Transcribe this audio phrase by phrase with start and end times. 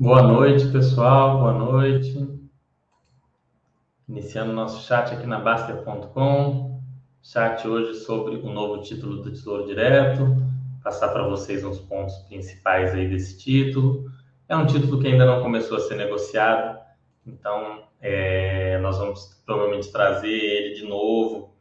[0.00, 1.40] Boa noite, pessoal.
[1.40, 2.24] Boa noite.
[4.08, 6.80] Iniciando nosso chat aqui na Baster.com.
[7.20, 10.36] Chat hoje sobre o novo título do Tesouro Direto.
[10.84, 14.08] Passar para vocês uns pontos principais aí desse título.
[14.48, 16.78] É um título que ainda não começou a ser negociado,
[17.26, 21.56] então é, nós vamos provavelmente trazer ele de novo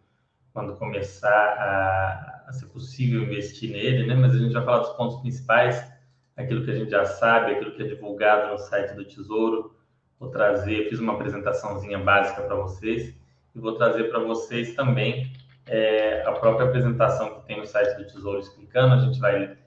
[0.54, 4.14] quando começar a, a ser possível investir nele, né?
[4.14, 5.97] Mas a gente vai falar dos pontos principais
[6.38, 9.76] aquilo que a gente já sabe, aquilo que é divulgado no site do Tesouro.
[10.20, 13.14] Vou trazer, fiz uma apresentaçãozinha básica para vocês
[13.56, 15.32] e vou trazer para vocês também
[15.66, 18.94] é, a própria apresentação que tem no site do Tesouro explicando.
[18.94, 19.58] A gente vai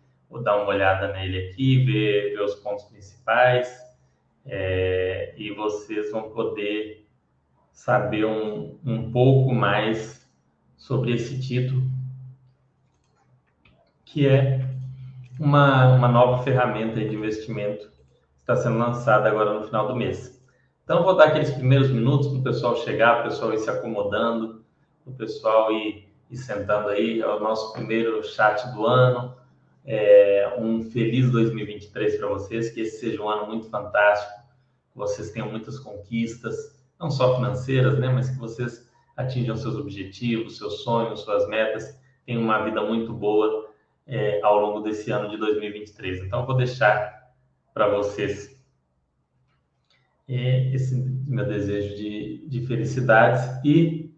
[0.42, 3.80] dar uma olhada nele aqui, ver, ver os pontos principais
[4.46, 7.06] é, e vocês vão poder
[7.72, 10.28] saber um, um pouco mais
[10.76, 11.82] sobre esse título,
[14.04, 14.69] que é
[15.40, 17.90] uma, uma nova ferramenta de investimento
[18.36, 20.38] está sendo lançada agora no final do mês.
[20.84, 24.62] Então, vou dar aqueles primeiros minutos para o pessoal chegar, o pessoal ir se acomodando,
[25.06, 27.22] o pessoal ir, ir sentando aí.
[27.22, 29.34] É o nosso primeiro chat do ano.
[29.86, 34.42] É, um feliz 2023 para vocês, que esse seja um ano muito fantástico,
[34.92, 38.86] que vocês tenham muitas conquistas, não só financeiras, né, mas que vocês
[39.16, 43.69] atinjam seus objetivos, seus sonhos, suas metas, tenham uma vida muito boa
[44.10, 46.24] é, ao longo desse ano de 2023.
[46.24, 47.32] Então, vou deixar
[47.72, 48.60] para vocês
[50.28, 50.94] é, esse
[51.26, 54.12] meu desejo de, de felicidades e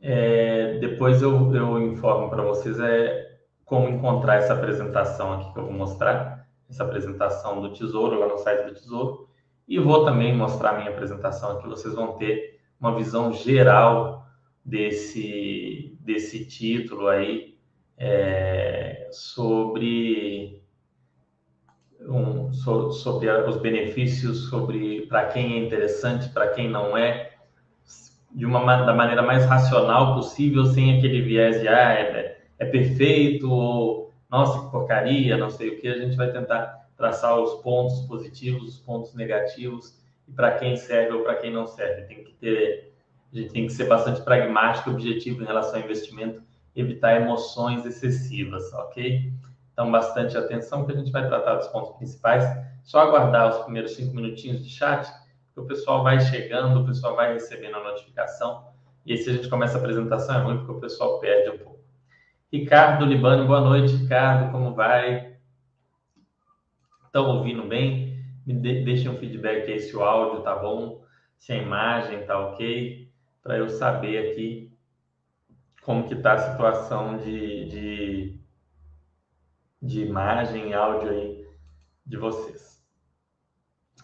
[0.00, 5.66] é, depois eu, eu informo para vocês é, como encontrar essa apresentação aqui que eu
[5.66, 9.28] vou mostrar, essa apresentação do Tesouro, lá no site do Tesouro,
[9.68, 14.26] e vou também mostrar a minha apresentação aqui, vocês vão ter uma visão geral
[14.64, 17.58] desse, desse título aí,
[17.98, 20.62] é, sobre,
[22.00, 27.30] um, so, sobre os benefícios, sobre para quem é interessante, para quem não é,
[28.32, 33.50] de uma da maneira mais racional possível, sem aquele viés de ah, é, é perfeito
[33.50, 35.88] ou nossa que porcaria, não sei o que.
[35.88, 41.14] A gente vai tentar traçar os pontos positivos, os pontos negativos e para quem serve
[41.14, 42.02] ou para quem não serve.
[42.02, 42.92] Tem que ter,
[43.32, 46.42] a gente tem que ser bastante pragmático objetivo em relação ao investimento
[46.80, 49.32] evitar emoções excessivas, ok?
[49.72, 52.44] Então, bastante atenção, que a gente vai tratar dos pontos principais.
[52.82, 55.10] Só aguardar os primeiros cinco minutinhos de chat,
[55.54, 58.68] que o pessoal vai chegando, o pessoal vai recebendo a notificação.
[59.06, 61.58] E aí, se a gente começa a apresentação, é ruim, porque o pessoal perde um
[61.58, 61.80] pouco.
[62.52, 65.36] Ricardo Libano, boa noite, Ricardo, como vai?
[67.06, 68.22] Estão ouvindo bem?
[68.46, 71.02] Me de deixem um feedback aí se o áudio tá bom,
[71.38, 73.08] se a imagem tá ok,
[73.42, 74.69] para eu saber aqui
[75.82, 78.40] como que está a situação de, de,
[79.80, 81.46] de imagem e áudio aí
[82.04, 82.80] de vocês.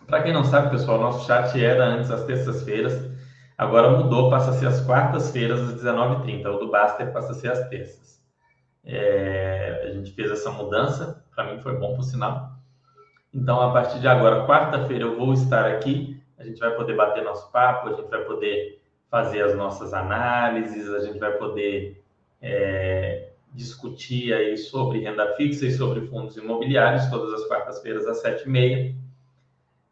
[0.06, 3.10] Para quem não sabe, pessoal, nosso chat era antes às terças-feiras,
[3.58, 6.46] agora mudou, passa a ser às quartas-feiras às 19h30.
[6.46, 8.24] O do Baster passa a ser às terças.
[8.84, 12.52] É, a gente fez essa mudança, para mim foi bom por sinal.
[13.34, 16.22] Então, a partir de agora, quarta-feira, eu vou estar aqui.
[16.38, 18.75] A gente vai poder bater nosso papo, a gente vai poder
[19.10, 22.02] fazer as nossas análises, a gente vai poder
[22.40, 28.44] é, discutir aí sobre renda fixa e sobre fundos imobiliários, todas as quartas-feiras às sete
[28.46, 28.94] e meia.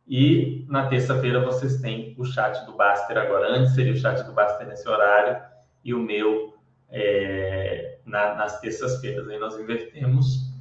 [0.07, 3.49] E na terça-feira vocês têm o chat do Baster agora.
[3.49, 5.43] Antes seria o chat do Baster nesse horário
[5.83, 6.55] e o meu
[6.91, 9.27] é, na, nas terças-feiras.
[9.29, 10.53] Aí nós invertemos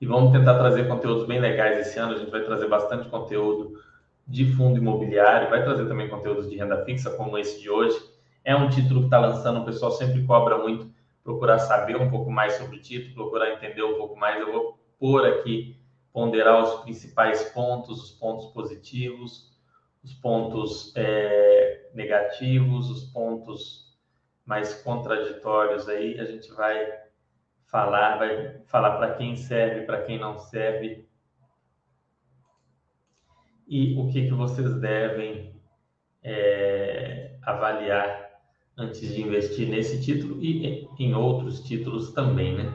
[0.00, 2.14] e vamos tentar trazer conteúdos bem legais esse ano.
[2.14, 3.80] A gente vai trazer bastante conteúdo
[4.28, 7.98] de fundo imobiliário, vai trazer também conteúdos de renda fixa, como esse de hoje.
[8.44, 10.90] É um título que está lançando, o pessoal sempre cobra muito,
[11.24, 14.38] procurar saber um pouco mais sobre o título, procurar entender um pouco mais.
[14.38, 15.80] Eu vou pôr aqui,
[16.12, 19.56] ponderar os principais pontos, os pontos positivos,
[20.04, 23.96] os pontos é, negativos, os pontos
[24.44, 26.20] mais contraditórios aí.
[26.20, 26.86] A gente vai
[27.64, 31.07] falar, vai falar para quem serve, para quem não serve,
[33.68, 35.54] e o que, que vocês devem
[36.24, 38.28] é, avaliar
[38.76, 42.72] antes de investir nesse título e em outros títulos também, né?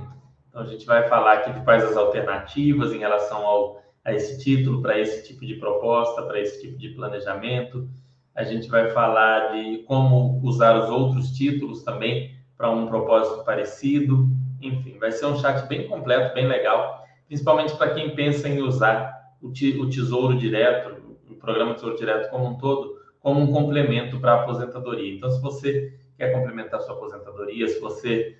[0.47, 4.37] Então a gente vai falar aqui de quais as alternativas em relação ao, a esse
[4.43, 7.89] título, para esse tipo de proposta, para esse tipo de planejamento.
[8.35, 14.27] A gente vai falar de como usar os outros títulos também para um propósito parecido.
[14.61, 19.22] Enfim, vai ser um chat bem completo, bem legal, principalmente para quem pensa em usar
[19.43, 20.95] o, Tesouro Direto,
[21.29, 25.13] o programa Tesouro Direto como um todo, como um complemento para a aposentadoria.
[25.13, 28.37] Então, se você quer complementar sua aposentadoria, se você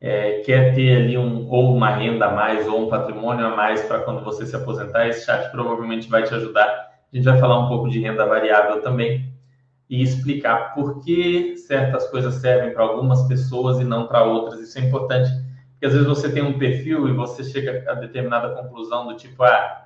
[0.00, 3.82] é, quer ter ali um, ou uma renda a mais ou um patrimônio a mais
[3.84, 6.66] para quando você se aposentar, esse chat provavelmente vai te ajudar.
[6.66, 9.32] A gente vai falar um pouco de renda variável também
[9.88, 14.60] e explicar por que certas coisas servem para algumas pessoas e não para outras.
[14.60, 15.30] Isso é importante,
[15.72, 19.42] porque às vezes você tem um perfil e você chega a determinada conclusão do tipo,
[19.42, 19.83] ah,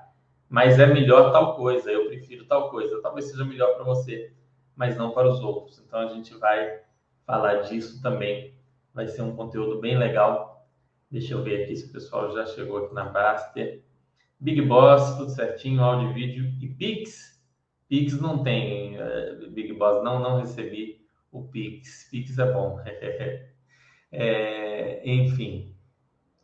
[0.49, 2.99] mas é melhor tal coisa, eu prefiro tal coisa.
[3.03, 4.33] Talvez seja melhor para você,
[4.75, 5.79] mas não para os outros.
[5.79, 6.81] Então a gente vai
[7.23, 8.55] falar disso também.
[8.91, 10.67] Vai ser um conteúdo bem legal.
[11.11, 13.83] Deixa eu ver aqui se o pessoal já chegou aqui na Baster.
[14.39, 16.51] Big Boss, tudo certinho, áudio vídeo.
[16.59, 17.39] E Pix?
[17.87, 22.07] Pix não tem, uh, Big Boss, não, não recebi o Pix.
[22.09, 22.79] Pix é bom.
[24.11, 25.75] é, enfim,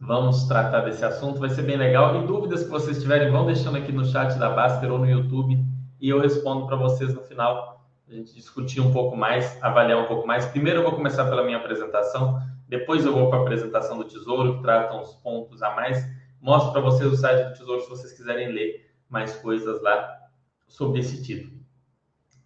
[0.05, 2.21] vamos tratar desse assunto, vai ser bem legal.
[2.21, 5.57] E dúvidas que vocês tiverem, vão deixando aqui no chat da Baster ou no YouTube
[5.99, 10.05] e eu respondo para vocês no final a gente discutir um pouco mais, avaliar um
[10.05, 10.45] pouco mais.
[10.45, 14.57] Primeiro eu vou começar pela minha apresentação, depois eu vou para a apresentação do Tesouro,
[14.57, 16.05] que trata uns pontos a mais.
[16.39, 20.19] Mostro para vocês o site do Tesouro se vocês quiserem ler mais coisas lá
[20.67, 21.59] sobre esse título.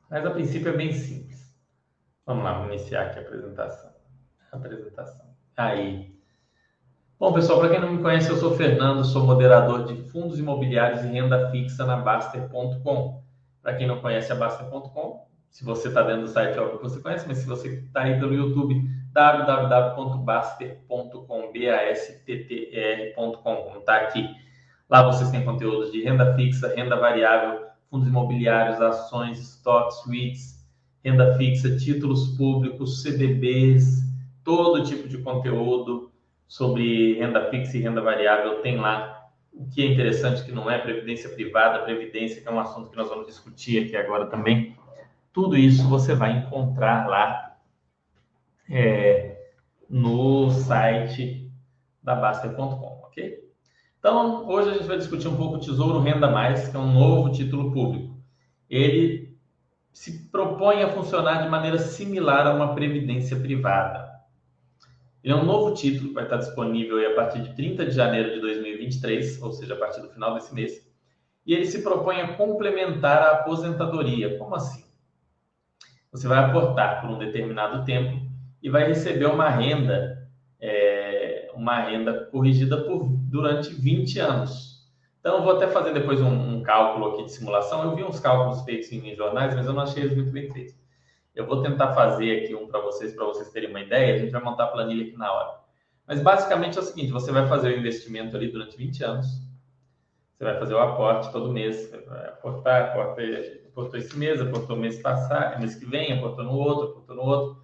[0.09, 1.53] Mas a princípio é bem simples.
[2.25, 3.91] Vamos lá, vou iniciar aqui a apresentação.
[4.51, 5.35] A apresentação.
[5.57, 6.18] Aí.
[7.19, 11.03] Bom, pessoal, para quem não me conhece, eu sou Fernando, sou moderador de fundos imobiliários
[11.03, 13.21] e renda fixa na Baster.com.
[13.61, 16.83] Para quem não conhece a Baster.com, se você está dentro do site, é óbvio que
[16.83, 18.81] você conhece, mas se você está aí pelo YouTube,
[19.11, 24.25] www.baster.com, B-A-S-T-T-R.com, como está aqui.
[24.89, 30.65] Lá vocês têm conteúdos de renda fixa, renda variável, fundos imobiliários, ações, estoques, REITs,
[31.03, 34.05] renda fixa, títulos públicos, CDBs,
[34.41, 36.08] todo tipo de conteúdo
[36.49, 39.29] sobre renda fixa e renda variável tem lá.
[39.53, 42.97] O que é interessante que não é previdência privada, previdência, que é um assunto que
[42.97, 44.77] nós vamos discutir aqui agora também
[45.31, 47.55] tudo isso você vai encontrar lá
[48.69, 49.37] é,
[49.89, 51.49] no site
[52.03, 53.47] da Baster.com, ok?
[53.99, 56.91] Então, hoje a gente vai discutir um pouco o Tesouro Renda Mais, que é um
[56.91, 58.17] novo título público.
[58.69, 59.37] Ele
[59.91, 64.08] se propõe a funcionar de maneira similar a uma previdência privada.
[65.23, 68.39] Ele é um novo título vai estar disponível a partir de 30 de janeiro de
[68.41, 70.87] 2023, ou seja, a partir do final desse mês.
[71.45, 74.37] E ele se propõe a complementar a aposentadoria.
[74.37, 74.89] Como assim?
[76.11, 78.19] você vai aportar por um determinado tempo
[78.61, 80.27] e vai receber uma renda,
[80.59, 84.79] é, uma renda corrigida por durante 20 anos.
[85.19, 87.83] Então, eu vou até fazer depois um, um, cálculo aqui de simulação.
[87.83, 90.75] Eu vi uns cálculos feitos em jornais, mas eu não achei eles muito bem feitos.
[91.35, 94.15] Eu vou tentar fazer aqui um para vocês, para vocês terem uma ideia.
[94.15, 95.59] A gente vai montar a planilha aqui na hora.
[96.07, 99.27] Mas basicamente é o seguinte: você vai fazer o investimento ali durante 20 anos.
[100.35, 103.21] Você vai fazer o aporte todo mês, vai aportar, aporta
[103.67, 107.63] aportou esse mês, aportou mês passado, mês que vem, aportou no outro, aportou no outro,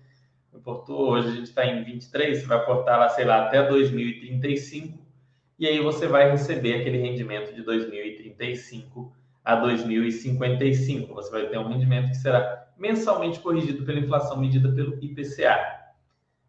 [0.53, 4.97] aportou, hoje a gente está em 23, você vai aportar lá, sei lá, até 2035,
[5.57, 11.13] e aí você vai receber aquele rendimento de 2035 a 2055.
[11.13, 15.57] Você vai ter um rendimento que será mensalmente corrigido pela inflação medida pelo IPCA.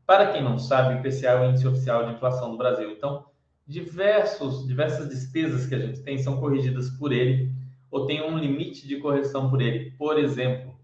[0.06, 2.90] Para quem não sabe, o IPCA é o índice oficial de inflação do Brasil.
[2.90, 3.26] Então,
[3.66, 7.52] diversos, diversas despesas que a gente tem são corrigidas por ele
[7.90, 9.90] ou tem um limite de correção por ele.
[9.92, 10.76] Por exemplo,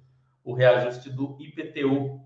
[0.45, 2.21] o reajuste do IPTU.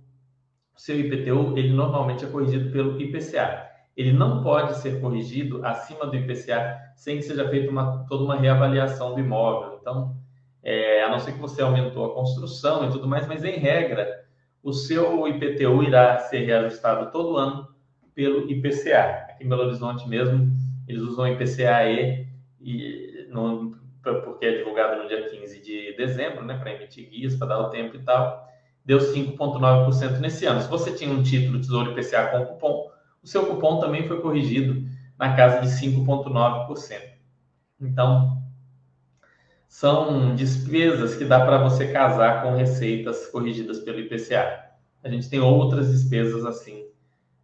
[0.75, 3.67] O seu IPTU, ele normalmente é corrigido pelo IPCA.
[3.97, 8.37] Ele não pode ser corrigido acima do IPCA sem que seja feita uma, toda uma
[8.37, 9.79] reavaliação do imóvel.
[9.81, 10.16] Então,
[11.17, 14.25] não ser que você aumentou a construção e tudo mais, mas em regra,
[14.63, 17.69] o seu IPTU irá ser reajustado todo ano
[18.15, 19.27] pelo IPCA.
[19.31, 20.53] Aqui em Belo Horizonte mesmo,
[20.87, 22.27] eles usam IPCA-E
[22.61, 27.49] e no, porque é divulgado no dia 15 de dezembro, né, para emitir guias, para
[27.49, 28.47] dar o tempo e tal,
[28.85, 30.61] deu 5,9% nesse ano.
[30.61, 32.91] Se você tinha um título Tesouro IPCA com cupom,
[33.23, 37.01] o seu cupom também foi corrigido na casa de 5,9%.
[37.81, 38.43] Então,
[39.69, 44.65] são despesas que dá para você casar com receitas corrigidas pelo IPCA.
[45.03, 46.87] A gente tem outras despesas assim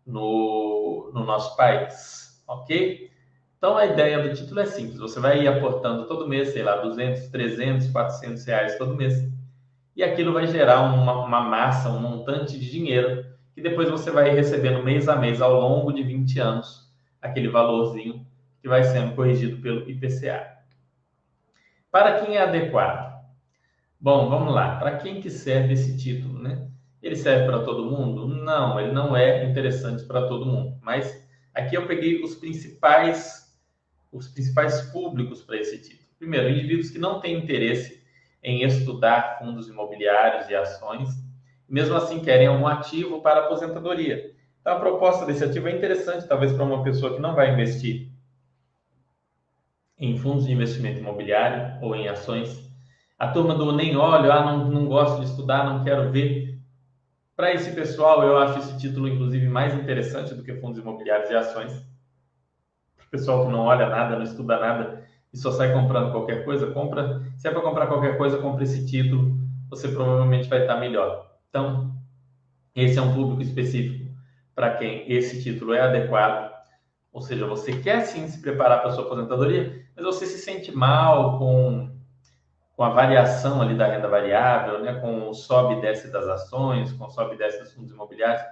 [0.07, 3.11] no, no nosso país, ok?
[3.59, 4.99] Então, a ideia do título é simples.
[4.99, 9.31] Você vai ir aportando todo mês, sei lá, 200, 300, 400 reais todo mês.
[9.95, 13.25] E aquilo vai gerar uma, uma massa, um montante de dinheiro
[13.55, 18.27] que depois você vai recebendo mês a mês ao longo de 20 anos, aquele valorzinho
[18.61, 20.52] que vai sendo corrigido pelo IPCA.
[21.93, 23.23] Para quem é adequado?
[24.01, 24.77] Bom, vamos lá.
[24.77, 26.67] Para quem que serve esse título, né?
[27.03, 28.27] Ele serve para todo mundo?
[28.27, 30.79] Não, ele não é interessante para todo mundo.
[30.81, 31.23] Mas
[31.53, 33.43] aqui eu peguei os principais
[34.11, 36.09] os principais públicos para esse título.
[36.19, 38.03] Primeiro, indivíduos que não têm interesse
[38.43, 41.09] em estudar fundos imobiliários e ações,
[41.69, 44.35] mesmo assim querem um ativo para aposentadoria.
[44.61, 48.11] Então, a proposta desse ativo é interessante, talvez para uma pessoa que não vai investir
[50.03, 52.69] em fundos de investimento imobiliário ou em ações.
[53.17, 56.59] A turma do nem olho, ah, não, não gosto de estudar, não quero ver.
[57.37, 61.35] Para esse pessoal, eu acho esse título, inclusive, mais interessante do que fundos imobiliários e
[61.37, 61.73] ações.
[62.97, 66.45] Para o pessoal que não olha nada, não estuda nada e só sai comprando qualquer
[66.45, 67.23] coisa, compra.
[67.39, 69.39] Se é para comprar qualquer coisa, compra esse título,
[69.71, 71.31] você provavelmente vai estar melhor.
[71.49, 71.95] Então,
[72.75, 74.13] esse é um público específico
[74.55, 76.53] para quem esse título é adequado.
[77.13, 80.73] Ou seja, você quer sim se preparar para a sua aposentadoria, mas você se sente
[80.73, 81.91] mal com,
[82.77, 84.95] com a variação ali da renda variável, né?
[85.01, 88.43] com o sobe e desce das ações, com o sobe e desce dos fundos imobiliários.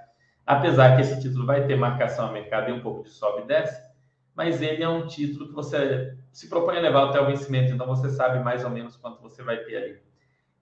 [0.47, 3.47] Apesar que esse título vai ter marcação a mercado e um pouco de sobe e
[3.47, 3.91] desce,
[4.35, 7.87] mas ele é um título que você se propõe a levar até o vencimento, então
[7.87, 10.11] você sabe mais ou menos quanto você vai ter ali.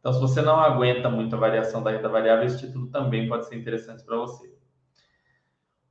[0.01, 3.47] Então, se você não aguenta muito a variação da renda variável, esse título também pode
[3.47, 4.53] ser interessante para você.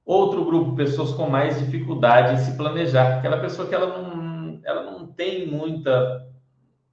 [0.06, 4.16] Outro grupo, pessoas com mais dificuldade em se planejar, aquela pessoa que ela não,
[5.18, 6.26] tem muita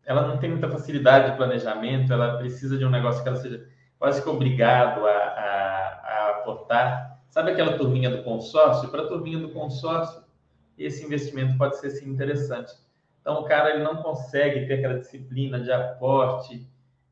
[0.06, 3.66] ela não tem muita facilidade de planejamento, ela precisa de um negócio que ela seja
[3.98, 7.20] quase que obrigado a, a, a aportar.
[7.30, 8.90] Sabe aquela turminha do consórcio?
[8.90, 10.22] Para a turminha do consórcio,
[10.76, 12.72] esse investimento pode ser sim interessante.
[13.20, 16.68] Então, o cara ele não consegue ter aquela disciplina de aporte,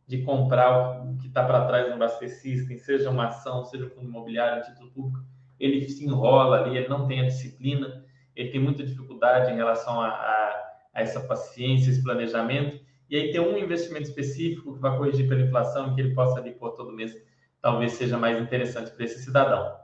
[0.07, 3.91] de comprar o que está para trás no Baster System, seja uma ação, seja um
[3.91, 5.25] fundo imobiliário, um título público,
[5.59, 8.05] ele se enrola ali, ele não tem a disciplina,
[8.37, 13.33] ele tem muita dificuldade em relação a, a, a essa paciência, esse planejamento, e aí
[13.33, 16.93] ter um investimento específico que vai corrigir pela inflação, que ele possa ali por todo
[16.93, 17.15] mês,
[17.61, 19.77] talvez seja mais interessante para esse cidadão.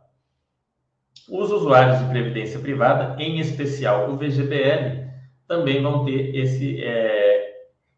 [1.28, 5.08] Os usuários de previdência privada, em especial o VGBL,
[5.46, 7.48] também vão ter esse é,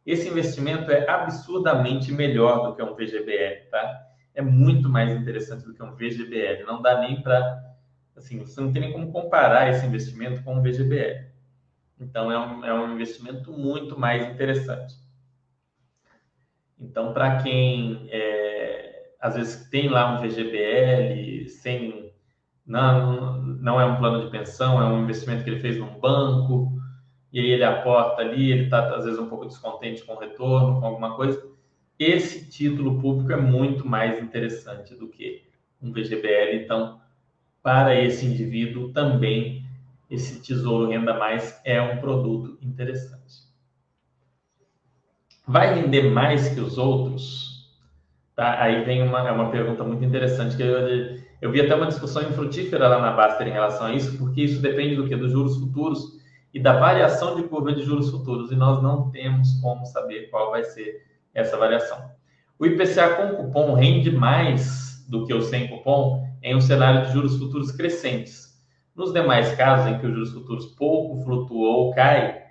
[0.05, 4.07] esse investimento é absurdamente melhor do que um VGBL, tá?
[4.35, 6.65] É muito mais interessante do que um VGBL.
[6.67, 7.71] Não dá nem para
[8.17, 11.30] assim, você não tem nem como comparar esse investimento com um VGBL.
[12.01, 14.95] Então é um, é um investimento muito mais interessante.
[16.79, 22.11] Então, para quem é, às vezes tem lá um VGBL sem
[22.67, 26.73] não, não é um plano de pensão, é um investimento que ele fez num banco,
[27.33, 30.81] e aí ele aporta ali, ele está às vezes um pouco descontente com o retorno,
[30.81, 31.43] com alguma coisa.
[31.99, 35.43] Esse título público é muito mais interessante do que
[35.83, 36.63] um VGBL.
[36.65, 37.01] Então,
[37.63, 39.65] para esse indivíduo também,
[40.11, 43.49] esse Tesouro Renda Mais é um produto interessante.
[45.47, 47.71] Vai render mais que os outros?
[48.35, 48.61] Tá?
[48.61, 52.23] Aí vem uma, é uma pergunta muito interessante que eu eu vi até uma discussão
[52.23, 55.17] infrutífera lá na Baster em relação a isso, porque isso depende do que?
[55.17, 56.21] Dos juros futuros
[56.53, 60.51] e da variação de curva de juros futuros, e nós não temos como saber qual
[60.51, 61.03] vai ser
[61.33, 62.11] essa variação.
[62.59, 67.13] O IPCA com cupom rende mais do que o sem cupom em um cenário de
[67.13, 68.50] juros futuros crescentes.
[68.95, 72.43] Nos demais casos em que os juros futuros pouco flutuou ou cai,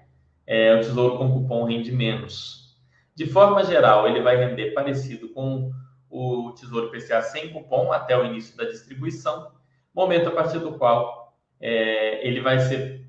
[0.48, 2.77] é, o tesouro com cupom rende menos.
[3.15, 5.72] De forma geral, ele vai render parecido com
[6.10, 9.51] o Tesouro IPCA sem cupom até o início da distribuição,
[9.93, 13.05] momento a partir do qual é, ele vai ser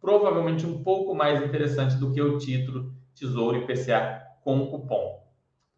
[0.00, 5.22] provavelmente um pouco mais interessante do que o título Tesouro IPCA com cupom.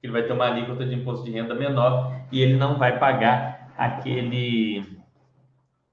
[0.03, 3.73] Ele vai ter uma alíquota de imposto de renda menor e ele não vai pagar
[3.77, 4.94] aquele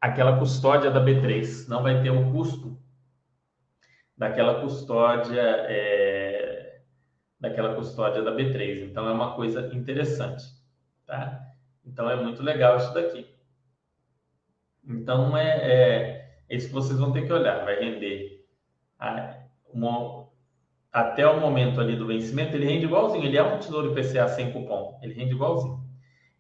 [0.02, 2.82] aquela custódia da B3, não vai ter o custo
[4.18, 6.82] daquela custódia é,
[7.40, 8.90] daquela custódia da B3.
[8.90, 10.44] Então é uma coisa interessante.
[11.06, 11.40] Tá?
[11.86, 13.28] Então é muito legal isso daqui.
[14.88, 17.64] Então é, é, é isso que vocês vão ter que olhar.
[17.64, 18.46] Vai render
[19.00, 19.38] a,
[19.72, 20.28] uma,
[20.92, 23.26] até o momento ali do vencimento, ele rende igualzinho.
[23.26, 25.00] Ele é um tesouro IPCA sem cupom.
[25.02, 25.80] Ele rende igualzinho.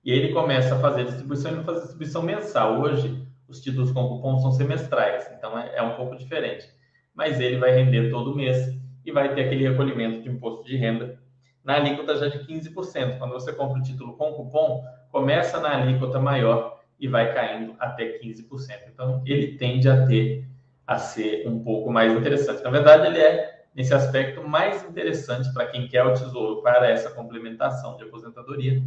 [0.03, 2.79] E aí ele começa a fazer distribuição e não faz distribuição mensal.
[2.79, 3.20] Hoje,
[3.51, 6.65] os títulos com cupom são semestrais, então é, é um pouco diferente.
[7.13, 8.57] Mas ele vai render todo mês
[9.05, 11.19] e vai ter aquele recolhimento de imposto de renda
[11.63, 13.17] na alíquota já de 15%.
[13.19, 18.17] Quando você compra o título com cupom, começa na alíquota maior e vai caindo até
[18.19, 18.47] 15%.
[18.93, 20.47] Então, ele tende a ter
[20.87, 22.63] a ser um pouco mais interessante.
[22.63, 27.09] Na verdade, ele é nesse aspecto mais interessante para quem quer o tesouro para essa
[27.11, 28.81] complementação de aposentadoria,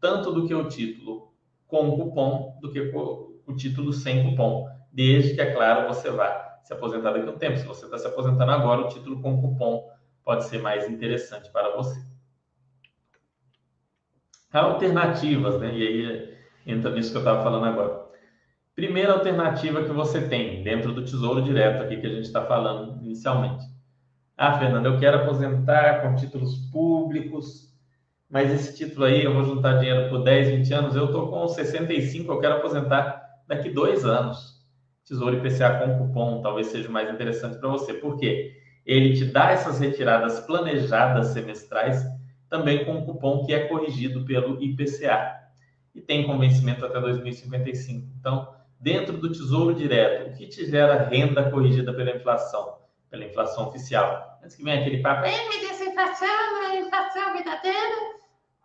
[0.00, 1.32] tanto do que o título
[1.66, 2.90] com cupom do que
[3.46, 7.38] o título sem cupom, desde que, é claro, você vá se aposentar daqui a um
[7.38, 7.58] tempo.
[7.58, 9.88] Se você está se aposentando agora, o título com cupom
[10.24, 12.00] pode ser mais interessante para você
[14.58, 15.72] alternativas, né?
[15.74, 16.36] E aí
[16.66, 18.06] entra nisso que eu estava falando agora.
[18.74, 23.02] Primeira alternativa que você tem dentro do Tesouro Direto aqui que a gente está falando
[23.02, 23.64] inicialmente.
[24.36, 27.74] Ah, Fernando, eu quero aposentar com títulos públicos,
[28.28, 31.48] mas esse título aí eu vou juntar dinheiro por 10, 20 anos, eu estou com
[31.48, 34.56] 65, eu quero aposentar daqui dois anos.
[35.04, 37.94] Tesouro IPCA com cupom talvez seja mais interessante para você.
[37.94, 38.60] Por quê?
[38.84, 42.04] Ele te dá essas retiradas planejadas semestrais
[42.48, 45.36] também com um cupom que é corrigido pelo IPCA
[45.94, 48.06] e tem convencimento até 2055.
[48.20, 52.76] Então, dentro do Tesouro Direto, o que te gera renda corrigida pela inflação,
[53.10, 54.38] pela inflação oficial?
[54.42, 58.16] Antes que venha aquele papo, é, mas essa inflação é inflação verdadeira.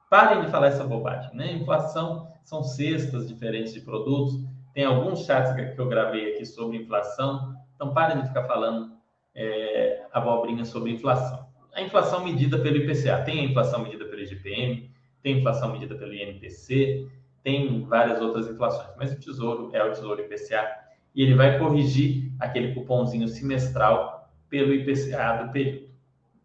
[0.09, 1.53] Parem de falar essa bobagem, né?
[1.53, 4.43] Inflação são cestas diferentes de produtos.
[4.73, 7.55] Tem alguns chats que eu gravei aqui sobre inflação.
[7.75, 8.91] Então, parem de ficar falando
[9.35, 11.47] é, abobrinha sobre inflação.
[11.73, 13.21] A inflação medida pelo IPCA.
[13.23, 17.07] Tem a inflação medida pelo IGPM, tem a inflação medida pelo INPC,
[17.43, 20.69] tem várias outras inflações, mas o Tesouro é o Tesouro IPCA
[21.13, 25.89] e ele vai corrigir aquele cupomzinho semestral pelo IPCA do período.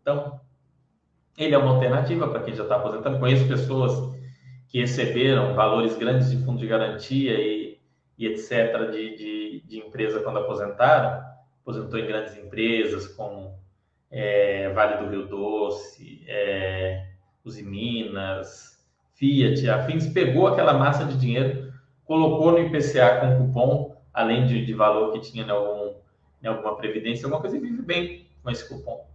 [0.00, 0.40] Então,
[1.36, 3.18] ele é uma alternativa para quem já está aposentando.
[3.18, 4.16] Conheço pessoas
[4.68, 7.65] que receberam valores grandes de fundo de garantia e,
[8.18, 8.90] e etc.
[8.90, 11.24] De, de, de, empresa quando aposentaram,
[11.62, 13.54] aposentou em grandes empresas como
[14.10, 17.06] é, Vale do Rio Doce, é,
[17.44, 21.72] Uzi Minas, Fiat, afins, pegou aquela massa de dinheiro,
[22.04, 25.94] colocou no IPCA com cupom, além de, de valor que tinha em, algum,
[26.42, 29.06] em alguma previdência, alguma coisa, e vive bem com esse cupom.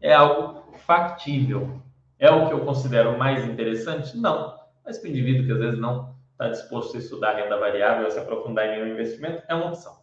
[0.00, 1.80] É algo factível.
[2.18, 4.16] É o que eu considero mais interessante?
[4.16, 4.56] Não.
[4.84, 8.10] Mas para o indivíduo que às vezes não está disposto a estudar renda variável, a
[8.10, 9.98] se aprofundar em nenhum investimento, é uma opção.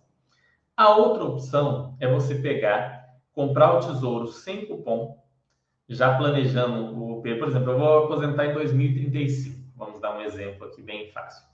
[0.76, 5.18] A outra opção é você pegar, comprar o tesouro sem cupom,
[5.88, 9.64] já planejando o, por exemplo, eu vou aposentar em 2035.
[9.78, 11.46] Vamos dar um exemplo aqui bem fácil.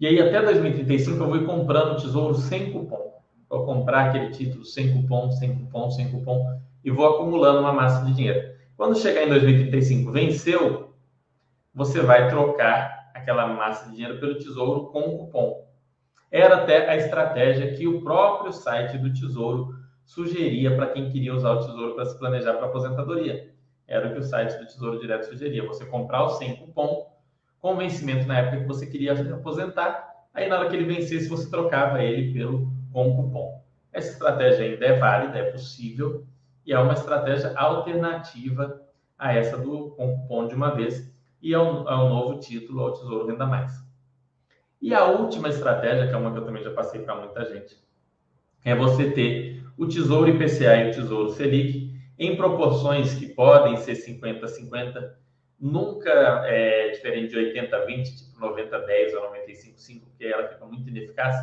[0.00, 3.20] E aí até 2035 eu vou ir comprando tesouro sem cupom.
[3.50, 8.04] Vou comprar aquele título sem cupom, sem cupom, sem cupom e vou acumulando uma massa
[8.06, 8.54] de dinheiro.
[8.76, 10.94] Quando chegar em 2035, venceu,
[11.74, 15.66] você vai trocar aquela massa de dinheiro pelo tesouro com cupom.
[16.30, 19.74] Era até a estratégia que o próprio site do Tesouro
[20.04, 23.54] sugeria para quem queria usar o Tesouro para se planejar para aposentadoria.
[23.86, 25.66] Era o que o site do Tesouro Direto sugeria.
[25.66, 27.06] Você comprar o sem cupom,
[27.60, 31.48] com vencimento na época que você queria aposentar, aí na hora que ele vencesse, você
[31.48, 33.62] trocava ele pelo com cupom.
[33.92, 36.26] Essa estratégia ainda é válida, é possível,
[36.64, 38.80] e é uma estratégia alternativa
[39.18, 41.15] a essa do com cupom de uma vez,
[41.46, 43.72] e é um, é novo título ao Tesouro Renda Mais.
[44.82, 47.76] E a última estratégia, que é uma que eu também já passei para muita gente,
[48.64, 53.92] é você ter o Tesouro IPCA e o Tesouro Selic em proporções que podem ser
[53.92, 55.08] 50-50,
[55.60, 56.10] nunca
[56.46, 61.36] é diferente de 80-20, tipo 90-10 ou 95-5, porque ela fica muito ineficaz,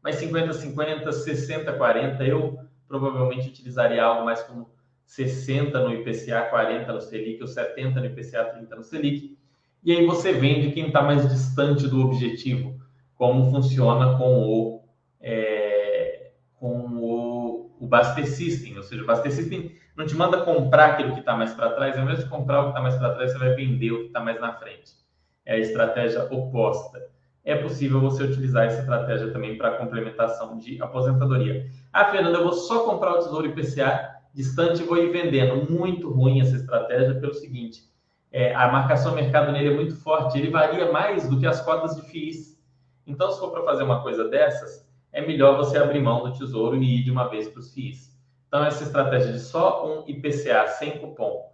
[0.00, 4.70] mas 50-50, 60-40, eu provavelmente utilizaria algo mais como
[5.06, 9.39] 60 no IPCA, 40 no Selic, ou 70 no IPCA, 30 no Selic.
[9.82, 12.78] E aí você vende quem está mais distante do objetivo,
[13.14, 14.84] como funciona com o,
[15.20, 20.92] é, com o, o Baster System, ou seja, o Baster System não te manda comprar
[20.92, 23.14] aquilo que está mais para trás, ao invés de comprar o que está mais para
[23.14, 24.92] trás, você vai vender o que está mais na frente.
[25.44, 27.02] É a estratégia oposta.
[27.44, 31.70] É possível você utilizar essa estratégia também para complementação de aposentadoria.
[31.92, 35.70] Ah, Fernando, eu vou só comprar o Tesouro IPCA distante e vou ir vendendo.
[35.70, 37.82] Muito ruim essa estratégia pelo seguinte,
[38.32, 41.96] é, a marcação mercado nele é muito forte, ele varia mais do que as cotas
[41.96, 42.58] de FIIs.
[43.06, 46.76] Então, se for para fazer uma coisa dessas, é melhor você abrir mão do Tesouro
[46.76, 48.16] e ir de uma vez para os FIIs.
[48.46, 51.50] Então, essa estratégia de só um IPCA sem cupom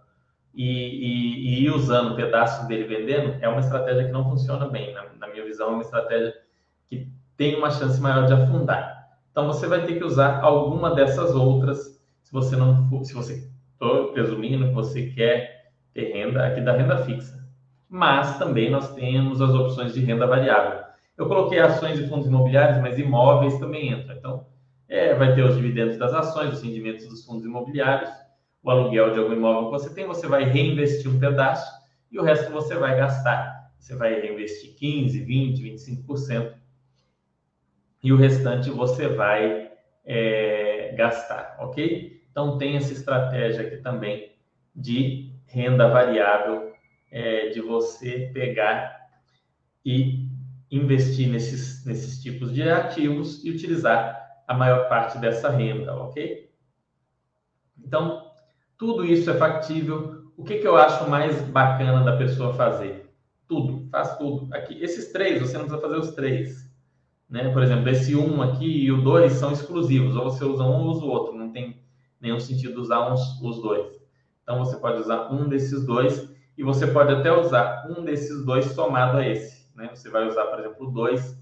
[0.53, 4.93] e, e, e ir usando pedaços dele vendendo é uma estratégia que não funciona bem.
[4.93, 6.33] Na, na, minha visão, é uma estratégia
[6.87, 9.17] que tem uma chance maior de afundar.
[9.31, 13.49] Então, você vai ter que usar alguma dessas outras se você não for, se você
[13.71, 15.56] estou presumindo que você quer
[16.05, 17.37] renda aqui da renda fixa.
[17.89, 20.81] Mas também nós temos as opções de renda variável.
[21.17, 24.15] Eu coloquei ações e fundos imobiliários, mas imóveis também entra.
[24.15, 24.45] Então,
[24.87, 28.09] é, vai ter os dividendos das ações, os rendimentos dos fundos imobiliários,
[28.61, 31.71] o aluguel de algum imóvel que você tem, você vai reinvestir um pedaço
[32.11, 33.71] e o resto você vai gastar.
[33.79, 36.53] Você vai reinvestir 15, 20, 25%
[38.03, 39.71] e o restante você vai
[40.05, 42.21] é, gastar, ok?
[42.31, 44.31] Então tem essa estratégia aqui também
[44.75, 46.73] de renda variável,
[47.11, 48.97] é, de você pegar
[49.85, 50.27] e
[50.69, 56.49] investir nesses, nesses tipos de ativos e utilizar a maior parte dessa renda, ok?
[57.77, 58.31] Então,
[58.77, 60.31] tudo isso é factível.
[60.35, 63.09] O que, que eu acho mais bacana da pessoa fazer?
[63.47, 64.53] Tudo, faz tudo.
[64.53, 66.69] Aqui, esses três, você não precisa fazer os três.
[67.29, 67.49] Né?
[67.49, 70.15] Por exemplo, esse um aqui e o dois são exclusivos.
[70.15, 71.37] Ou você usa um ou usa o outro.
[71.37, 71.81] Não tem
[72.19, 73.96] nenhum sentido usar uns, os dois.
[74.47, 78.63] Então, você pode usar um desses dois e você pode até usar um desses dois
[78.67, 79.69] somado a esse.
[79.75, 79.89] Né?
[79.93, 81.37] Você vai usar, por exemplo, dois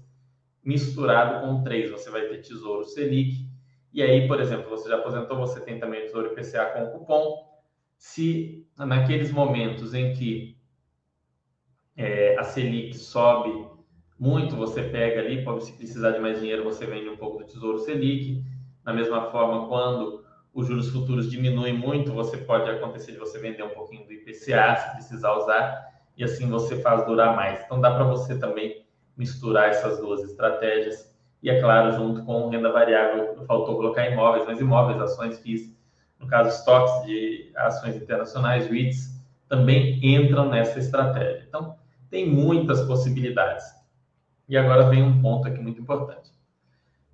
[0.64, 1.88] misturado com três.
[1.88, 3.48] Você vai ter Tesouro Selic.
[3.92, 7.46] E aí, por exemplo, você já aposentou, você tem também Tesouro IPCA com cupom.
[7.96, 10.58] Se naqueles momentos em que
[11.96, 13.70] é, a Selic sobe
[14.18, 17.44] muito, você pega ali, pode se precisar de mais dinheiro, você vende um pouco do
[17.44, 18.44] Tesouro Selic.
[18.82, 20.25] Da mesma forma, quando
[20.56, 24.74] os juros futuros diminuem muito, você pode acontecer de você vender um pouquinho do IPCA,
[24.74, 27.62] se precisar usar, e assim você faz durar mais.
[27.62, 28.82] Então dá para você também
[29.14, 31.14] misturar essas duas estratégias.
[31.42, 35.76] E é claro, junto com renda variável, faltou colocar imóveis, mas imóveis, ações FIIs,
[36.18, 39.14] no caso estoques de ações internacionais, REITs,
[39.46, 41.44] também entram nessa estratégia.
[41.46, 41.76] Então,
[42.08, 43.66] tem muitas possibilidades.
[44.48, 46.30] E agora vem um ponto aqui muito importante.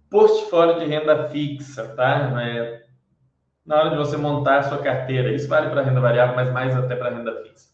[0.09, 2.31] Portfólio de renda fixa, tá?
[3.65, 6.77] Na hora de você montar a sua carteira, isso vale para renda variável, mas mais
[6.77, 7.71] até para renda fixa.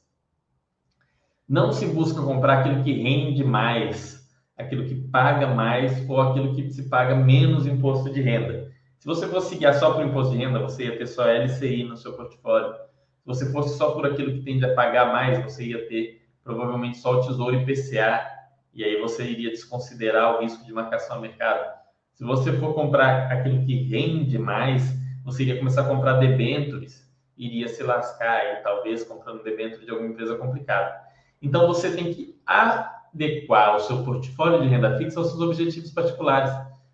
[1.48, 6.70] Não se busca comprar aquilo que rende mais, aquilo que paga mais ou aquilo que
[6.70, 8.70] se paga menos imposto de renda.
[8.98, 11.96] Se você fosse seguir só por imposto de renda, você ia ter só LCI no
[11.96, 12.74] seu portfólio.
[12.74, 16.98] Se você fosse só por aquilo que tende a pagar mais, você ia ter provavelmente
[16.98, 18.26] só o Tesouro IPCA,
[18.74, 21.78] e aí você iria desconsiderar o risco de marcação a mercado.
[22.14, 24.98] Se você for comprar aquilo que rende mais,
[25.30, 30.10] você iria começar a comprar debêntures, iria se lascar e talvez comprando debêntures de alguma
[30.10, 31.00] empresa complicada.
[31.40, 36.50] Então você tem que adequar o seu portfólio de renda fixa aos seus objetivos particulares,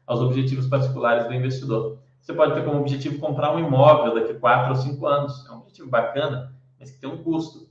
[0.07, 1.99] aos objetivos particulares do investidor.
[2.20, 5.47] Você pode ter como objetivo comprar um imóvel daqui a 4 ou 5 anos.
[5.47, 7.68] É um objetivo bacana, mas que tem um custo.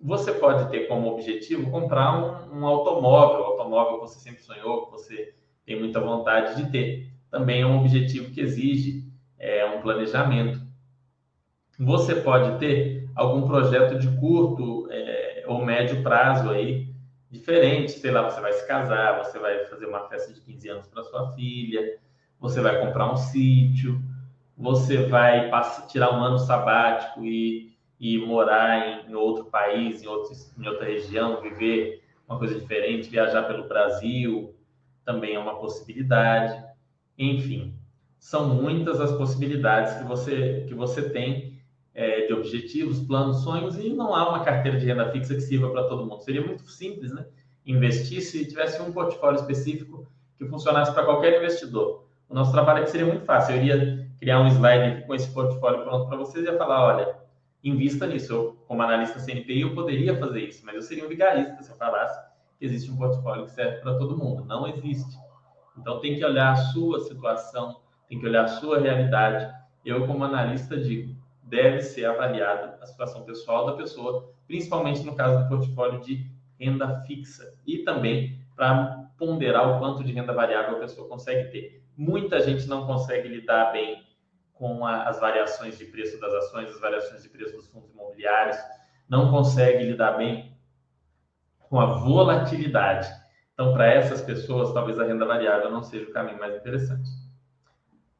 [0.00, 4.86] Você pode ter como objetivo comprar um, um automóvel, um automóvel que você sempre sonhou,
[4.86, 5.34] que você
[5.66, 7.10] tem muita vontade de ter.
[7.30, 9.03] Também é um objetivo que exige
[9.44, 10.58] é, um planejamento.
[11.78, 16.88] Você pode ter algum projeto de curto é, ou médio prazo aí,
[17.30, 17.92] diferente.
[17.92, 21.04] Sei lá, você vai se casar, você vai fazer uma festa de 15 anos para
[21.04, 21.98] sua filha,
[22.40, 24.00] você vai comprar um sítio,
[24.56, 30.06] você vai passar, tirar um ano sabático e, e morar em, em outro país, em,
[30.06, 34.54] outro, em outra região, viver uma coisa diferente, viajar pelo Brasil,
[35.04, 36.64] também é uma possibilidade.
[37.18, 37.76] Enfim,
[38.24, 41.60] são muitas as possibilidades que você, que você tem
[41.92, 45.68] é, de objetivos, planos, sonhos, e não há uma carteira de renda fixa que sirva
[45.68, 46.22] para todo mundo.
[46.22, 47.26] Seria muito simples, né?
[47.66, 50.08] Investir se tivesse um portfólio específico
[50.38, 52.06] que funcionasse para qualquer investidor.
[52.26, 53.56] O nosso trabalho aqui seria muito fácil.
[53.56, 57.14] Eu iria criar um slide com esse portfólio pronto para vocês e ia falar, olha,
[57.62, 58.32] invista nisso.
[58.32, 61.76] Eu, como analista CNPI, eu poderia fazer isso, mas eu seria um vigarista se eu
[61.76, 62.18] falasse
[62.58, 64.46] que existe um portfólio que serve para todo mundo.
[64.46, 65.14] Não existe.
[65.76, 67.83] Então tem que olhar a sua situação,
[68.14, 69.52] tem que olhar a sua realidade.
[69.84, 75.42] Eu, como analista, digo, deve ser avaliada a situação pessoal da pessoa, principalmente no caso
[75.42, 80.80] do portfólio de renda fixa e também para ponderar o quanto de renda variável a
[80.80, 81.84] pessoa consegue ter.
[81.96, 84.02] Muita gente não consegue lidar bem
[84.52, 88.56] com a, as variações de preço das ações, as variações de preço dos fundos imobiliários,
[89.08, 90.56] não consegue lidar bem
[91.58, 93.08] com a volatilidade.
[93.52, 97.08] Então, para essas pessoas, talvez a renda variável não seja o caminho mais interessante.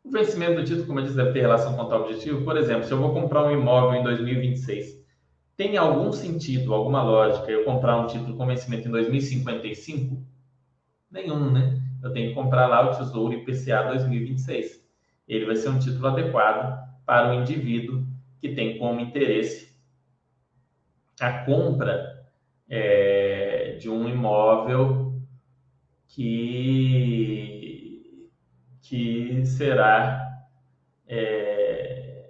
[0.05, 2.45] O vencimento do título, como eu disse, deve ter relação com o objetivo.
[2.45, 5.03] Por exemplo, se eu vou comprar um imóvel em 2026,
[5.57, 10.23] tem algum sentido, alguma lógica eu comprar um título com vencimento em 2055?
[11.11, 11.81] Nenhum, né?
[12.03, 14.85] Eu tenho que comprar lá o Tesouro IPCA 2026.
[15.27, 18.07] Ele vai ser um título adequado para o indivíduo
[18.41, 19.75] que tem como interesse
[21.19, 22.27] a compra
[22.69, 25.15] é, de um imóvel
[26.09, 27.54] que
[28.85, 30.45] que será
[31.07, 32.29] é,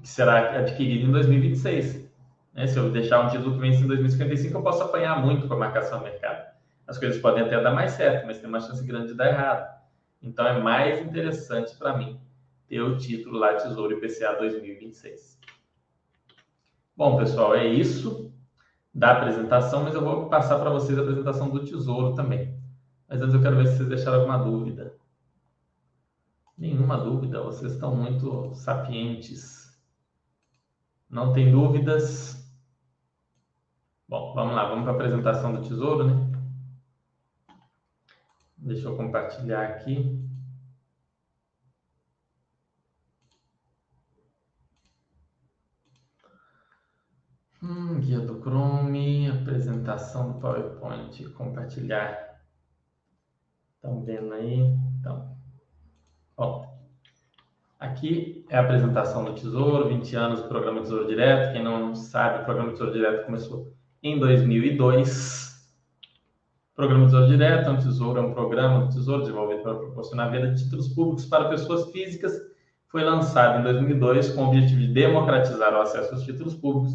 [0.00, 2.10] que será adquirido em 2026.
[2.54, 2.66] Né?
[2.66, 5.58] Se eu deixar um título que vence em 2055, eu posso apanhar muito com a
[5.58, 6.56] marcação a mercado.
[6.86, 9.76] As coisas podem até dar mais certo, mas tem uma chance grande de dar errado.
[10.22, 12.18] Então é mais interessante para mim
[12.66, 15.38] ter o título lá Tesouro IPCA 2026.
[16.96, 18.32] Bom, pessoal, é isso
[18.94, 22.58] da apresentação, mas eu vou passar para vocês a apresentação do Tesouro também.
[23.06, 24.94] Mas antes eu quero ver se vocês deixaram alguma dúvida.
[26.56, 29.78] Nenhuma dúvida, vocês estão muito sapientes.
[31.08, 32.50] Não tem dúvidas?
[34.08, 36.32] Bom, vamos lá, vamos para a apresentação do tesouro, né?
[38.56, 40.26] Deixa eu compartilhar aqui.
[47.62, 52.40] Hum, guia do Chrome, apresentação do PowerPoint, compartilhar.
[53.74, 54.60] Estão vendo aí?
[54.98, 55.35] Então,
[56.38, 56.66] Bom,
[57.80, 61.54] aqui é a apresentação do Tesouro, 20 anos do programa Tesouro Direto.
[61.54, 63.72] Quem não sabe, o programa Tesouro Direto começou
[64.02, 65.66] em 2002.
[66.74, 70.52] Programa Tesouro Direto é um tesouro, é um programa do Tesouro desenvolvido para proporcionar venda
[70.52, 72.34] de títulos públicos para pessoas físicas.
[72.88, 76.94] Foi lançado em 2002 com o objetivo de democratizar o acesso aos títulos públicos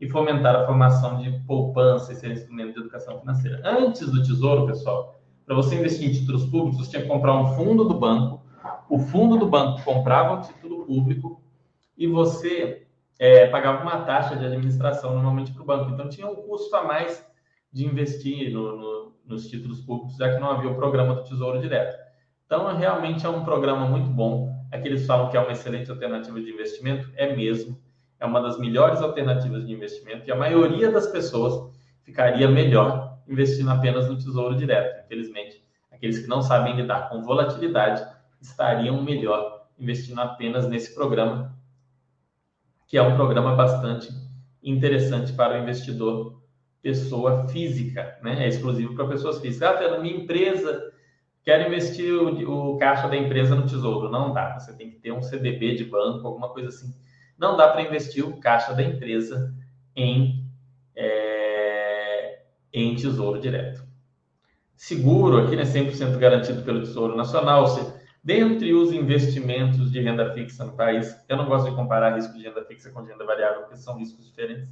[0.00, 3.60] e fomentar a formação de poupança e ser instrumento de educação financeira.
[3.66, 7.54] Antes do Tesouro, pessoal, para você investir em títulos públicos, você tinha que comprar um
[7.54, 8.47] fundo do banco.
[8.88, 11.42] O fundo do banco comprava o título público
[11.96, 12.86] e você
[13.18, 15.90] é, pagava uma taxa de administração normalmente para o banco.
[15.90, 17.26] Então tinha um custo a mais
[17.72, 21.60] de investir no, no, nos títulos públicos, já que não havia o programa do Tesouro
[21.60, 21.96] Direto.
[22.46, 24.50] Então, realmente é um programa muito bom.
[24.72, 27.78] Aqueles falam que é uma excelente alternativa de investimento, é mesmo.
[28.18, 31.72] É uma das melhores alternativas de investimento e a maioria das pessoas
[32.02, 35.04] ficaria melhor investindo apenas no Tesouro Direto.
[35.04, 38.02] Infelizmente, aqueles que não sabem lidar com volatilidade
[38.40, 41.56] estariam melhor investindo apenas nesse programa,
[42.86, 44.08] que é um programa bastante
[44.62, 46.38] interessante para o investidor
[46.82, 48.44] pessoa física, né?
[48.44, 49.68] É exclusivo para pessoas físicas.
[49.68, 50.92] Ah, na minha empresa,
[51.42, 54.08] quero investir o, o, caixa da empresa no tesouro.
[54.08, 54.58] Não dá.
[54.58, 56.94] Você tem que ter um CDB de banco, alguma coisa assim.
[57.36, 59.54] Não dá para investir o caixa da empresa
[59.94, 60.44] em,
[60.96, 63.86] é, em tesouro direto.
[64.74, 65.64] Seguro aqui, né?
[65.64, 67.66] 100% garantido pelo Tesouro Nacional.
[68.22, 72.44] Dentre os investimentos de renda fixa no país, eu não gosto de comparar risco de
[72.44, 74.68] renda fixa com de renda variável, porque são riscos diferentes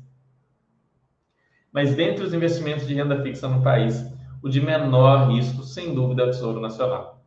[1.76, 4.02] mas dentre os investimentos de renda fixa no país,
[4.42, 7.22] o de menor risco, sem dúvida, é o Tesouro Nacional.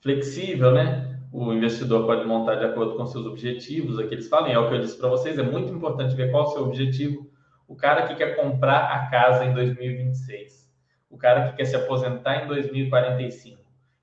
[0.00, 1.18] Flexível, né?
[1.32, 4.76] O investidor pode montar de acordo com seus objetivos, aqui eles falam, é o que
[4.76, 7.28] eu disse para vocês, é muito importante ver qual é o seu objetivo.
[7.66, 10.72] O cara que quer comprar a casa em 2026,
[11.10, 13.59] o cara que quer se aposentar em 2045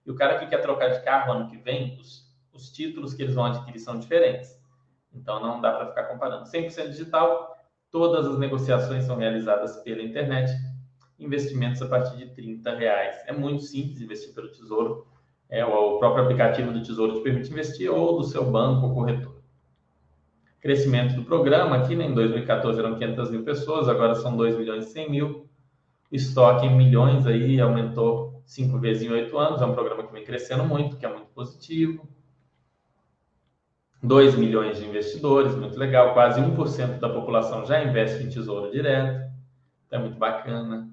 [0.08, 3.22] e o cara que quer trocar de carro ano que vem, os, os títulos que
[3.22, 4.58] eles vão adquirir são diferentes.
[5.14, 6.46] Então não dá para ficar comparando.
[6.46, 7.58] 100% digital,
[7.90, 10.52] Todas as negociações são realizadas pela internet.
[11.18, 13.18] Investimentos a partir de 30 reais.
[13.26, 15.08] É muito simples investir pelo Tesouro.
[15.50, 19.38] É, o próprio aplicativo do Tesouro te permite investir ou do seu banco ou corretor.
[20.60, 24.88] Crescimento do programa aqui, né, em 2014 eram 500 mil pessoas, agora são 2 milhões
[24.88, 25.50] e 100 mil.
[26.12, 29.62] Estoque em milhões aí aumentou cinco vezes em oito anos.
[29.62, 32.08] É um programa que vem crescendo muito, que é muito positivo.
[34.02, 39.28] 2 milhões de investidores, muito legal, quase 1% da população já investe em tesouro direto,
[39.86, 40.88] então é muito bacana.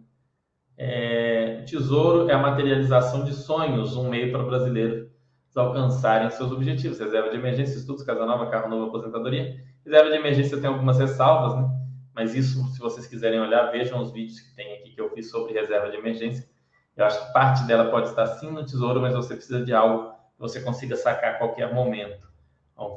[0.77, 5.09] É, tesouro é a materialização de sonhos, um meio para brasileiros
[5.55, 6.98] alcançarem seus objetivos.
[6.98, 9.55] Reserva de emergência, estudos, casa nova, carro novo, aposentadoria.
[9.85, 11.70] Reserva de emergência tem algumas ressalvas, né?
[12.12, 15.30] Mas isso, se vocês quiserem olhar, vejam os vídeos que tem aqui que eu fiz
[15.30, 16.48] sobre reserva de emergência.
[16.96, 20.12] Eu acho que parte dela pode estar sim no tesouro, mas você precisa de algo
[20.12, 22.33] que você consiga sacar a qualquer momento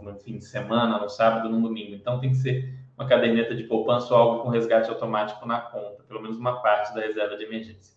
[0.02, 1.94] no fim de semana, no sábado, no domingo.
[1.94, 6.04] Então tem que ser uma caderneta de poupança ou algo com resgate automático na conta,
[6.04, 7.96] pelo menos uma parte da reserva de emergência.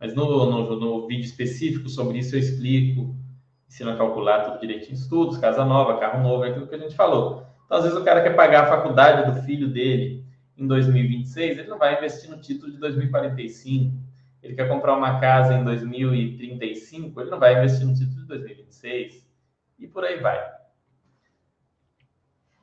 [0.00, 3.14] Mas no, no, no vídeo específico sobre isso eu explico,
[3.68, 6.94] ensino a calcular tudo direitinho, estudos, casa nova, carro novo, é aquilo que a gente
[6.94, 7.46] falou.
[7.64, 10.25] Então, às vezes o cara quer pagar a faculdade do filho dele
[10.56, 13.94] em 2026, ele não vai investir no título de 2045.
[14.42, 19.26] Ele quer comprar uma casa em 2035, ele não vai investir no título de 2026.
[19.78, 20.56] E por aí vai.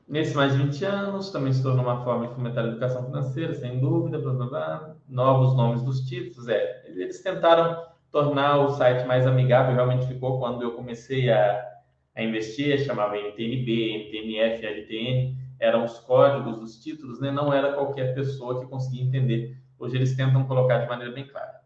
[0.07, 3.53] Nesse mais de 20 anos, também se tornou uma forma de fomentar a educação financeira,
[3.53, 4.95] sem dúvida, blá, blá, blá.
[5.07, 6.47] novos nomes dos títulos.
[6.47, 11.67] É, eles tentaram tornar o site mais amigável, realmente ficou quando eu comecei a,
[12.15, 17.31] a investir, chamava NTNB, NTNF, LTN, eram os códigos dos títulos, né?
[17.31, 19.57] não era qualquer pessoa que conseguia entender.
[19.79, 21.61] Hoje eles tentam colocar de maneira bem clara.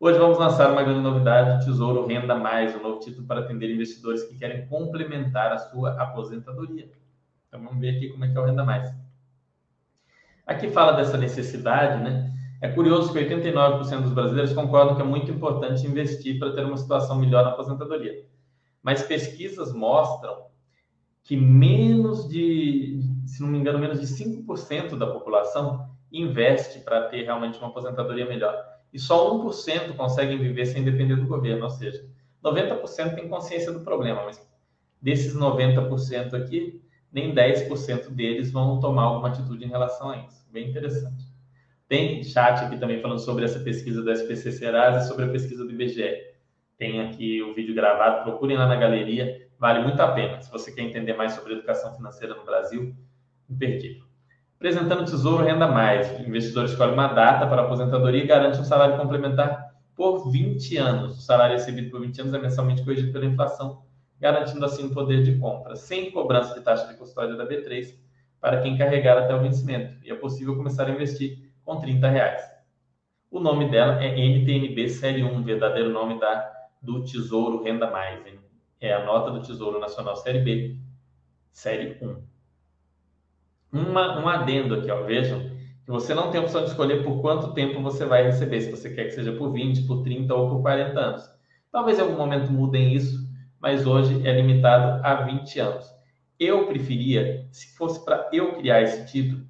[0.00, 4.24] Hoje vamos lançar uma grande novidade, Tesouro Renda Mais, um novo título para atender investidores
[4.24, 6.90] que querem complementar a sua aposentadoria.
[7.46, 8.90] Então vamos ver aqui como é que é o renda mais.
[10.46, 12.32] Aqui fala dessa necessidade, né?
[12.62, 16.78] É curioso que 89% dos brasileiros concordam que é muito importante investir para ter uma
[16.78, 18.24] situação melhor na aposentadoria.
[18.82, 20.46] Mas pesquisas mostram
[21.22, 27.22] que menos de, se não me engano, menos de 5% da população investe para ter
[27.22, 28.54] realmente uma aposentadoria melhor.
[28.92, 32.06] E só 1% conseguem viver sem depender do governo, ou seja,
[32.44, 34.40] 90% tem consciência do problema, mas
[35.00, 40.46] desses 90% aqui, nem 10% deles vão tomar alguma atitude em relação a isso.
[40.50, 41.32] Bem interessante.
[41.88, 45.64] Tem chat aqui também falando sobre essa pesquisa do SPC Serasa e sobre a pesquisa
[45.64, 46.32] do IBGE.
[46.78, 50.40] Tem aqui o vídeo gravado, procurem lá na galeria, vale muito a pena.
[50.40, 52.96] Se você quer entender mais sobre educação financeira no Brasil,
[53.52, 54.04] imperdível.
[54.56, 56.10] Apresentando Tesouro Renda Mais.
[56.18, 60.76] O investidor escolhe uma data para a aposentadoria e garante um salário complementar por 20
[60.76, 61.18] anos.
[61.18, 63.82] O salário recebido por 20 anos é mensalmente corrigido pela inflação
[64.22, 67.92] garantindo assim o poder de compra, sem cobrança de taxa de custódia da B3
[68.40, 69.96] para quem carregar até o vencimento.
[70.04, 72.40] E é possível começar a investir com 30 reais.
[73.28, 78.24] O nome dela é NTNB Série 1, verdadeiro nome da, do Tesouro Renda Mais.
[78.24, 78.38] Hein?
[78.80, 80.76] É a nota do Tesouro Nacional Série B,
[81.50, 82.31] Série 1.
[83.72, 85.40] Uma, um adendo aqui, ó, vejam
[85.82, 88.70] que você não tem a opção de escolher por quanto tempo você vai receber, se
[88.70, 91.30] você quer que seja por 20, por 30 ou por 40 anos.
[91.72, 93.26] Talvez em algum momento mudem isso,
[93.58, 95.86] mas hoje é limitado a 20 anos.
[96.38, 99.46] Eu preferia, se fosse para eu criar esse título,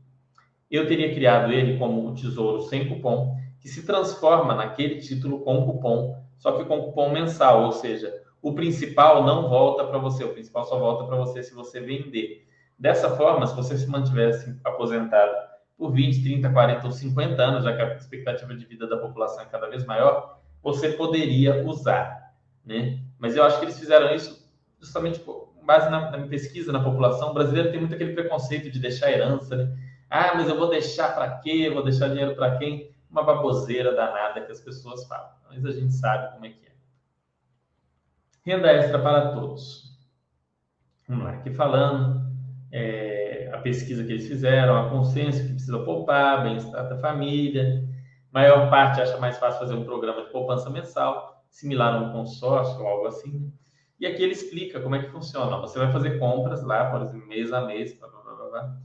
[0.70, 5.66] eu teria criado ele como o tesouro sem cupom, que se transforma naquele título com
[5.66, 10.32] cupom, só que com cupom mensal, ou seja, o principal não volta para você, o
[10.32, 12.46] principal só volta para você se você vender.
[12.82, 15.32] Dessa forma, se você se mantivesse aposentado
[15.78, 19.44] por 20, 30, 40 ou 50 anos, já que a expectativa de vida da população
[19.44, 22.98] é cada vez maior, você poderia usar, né?
[23.20, 27.30] Mas eu acho que eles fizeram isso justamente com base na, na pesquisa na população.
[27.30, 29.78] O brasileiro tem muito aquele preconceito de deixar herança, né?
[30.10, 31.70] Ah, mas eu vou deixar para quê?
[31.72, 32.92] Vou deixar dinheiro para quem?
[33.08, 35.30] Uma baboseira danada que as pessoas falam.
[35.48, 36.72] Mas a gente sabe como é que é.
[38.44, 39.96] Renda extra para todos.
[41.06, 42.21] Vamos lá, aqui falando
[42.72, 47.86] é, a pesquisa que eles fizeram, a consciência que precisa poupar, bem-estar da família.
[48.32, 52.80] Maior parte acha mais fácil fazer um programa de poupança mensal, similar a um consórcio
[52.80, 53.52] ou algo assim.
[54.00, 55.58] E aqui ele explica como é que funciona.
[55.58, 58.76] Você vai fazer compras lá, por exemplo, mês a mês, blá, blá, blá, blá.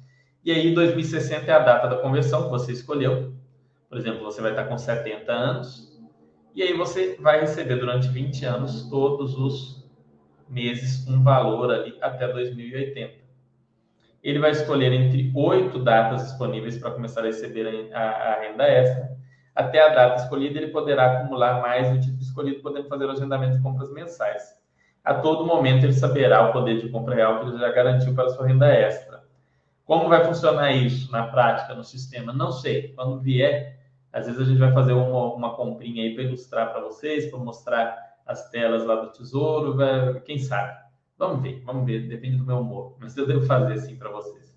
[0.44, 3.34] e aí 2060 é a data da conversão que você escolheu.
[3.88, 5.98] Por exemplo, você vai estar com 70 anos,
[6.54, 9.90] e aí você vai receber durante 20 anos todos os
[10.50, 13.27] meses um valor ali até 2080
[14.24, 19.18] ele vai escolher entre oito datas disponíveis para começar a receber a, a, renda extra.
[19.56, 23.58] Até a data escolhida, ele poderá acumular mais do tipo escolhido, podendo fazer o agendamento
[23.58, 24.56] de compras mensais.
[25.04, 28.26] A todo momento, ele saberá o poder de compra real que ele já garantiu para
[28.26, 29.24] a sua renda extra.
[29.86, 32.34] Como vai funcionar isso na prática, no sistema?
[32.34, 32.90] Não sei.
[32.90, 33.80] Quando vier,
[34.12, 37.40] às vezes a gente vai fazer uma, uma comprinha aí para ilustrar para vocês, para
[37.40, 39.78] mostrar as telas lá do Tesouro,
[40.26, 40.87] quem sabe.
[41.18, 42.96] Vamos ver, vamos ver, depende do meu humor.
[43.00, 44.56] Mas eu devo fazer assim para vocês.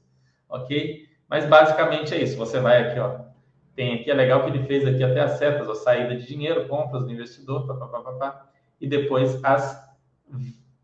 [0.48, 1.08] Ok?
[1.28, 2.36] Mas basicamente é isso.
[2.36, 3.30] Você vai aqui, ó.
[3.74, 6.68] Tem aqui, é legal que ele fez aqui até as setas, a saída de dinheiro,
[6.68, 9.88] compras do investidor, papapá, e depois as,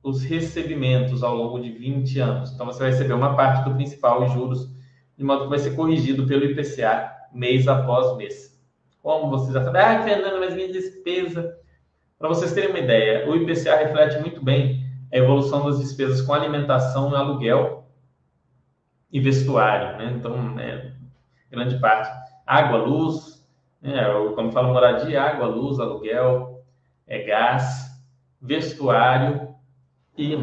[0.03, 2.53] os recebimentos ao longo de 20 anos.
[2.53, 4.71] Então você vai receber uma parte do principal e juros,
[5.19, 8.59] de modo que vai ser corrigido pelo IPCA mês após mês.
[9.03, 11.59] Como vocês já sabem, ah, Fernando, mas minha despesa.
[12.19, 14.76] Para vocês terem uma ideia, o IPCA reflete muito bem
[15.13, 17.85] a evolução das despesas com alimentação aluguel
[19.11, 20.13] e vestuário, né?
[20.19, 20.93] Então, é,
[21.51, 22.11] grande parte.
[22.47, 23.47] Água, luz,
[23.81, 24.03] né?
[24.35, 26.65] quando falo moradia, água, luz, aluguel,
[27.07, 28.01] é, gás,
[28.41, 29.55] vestuário
[30.17, 30.37] e,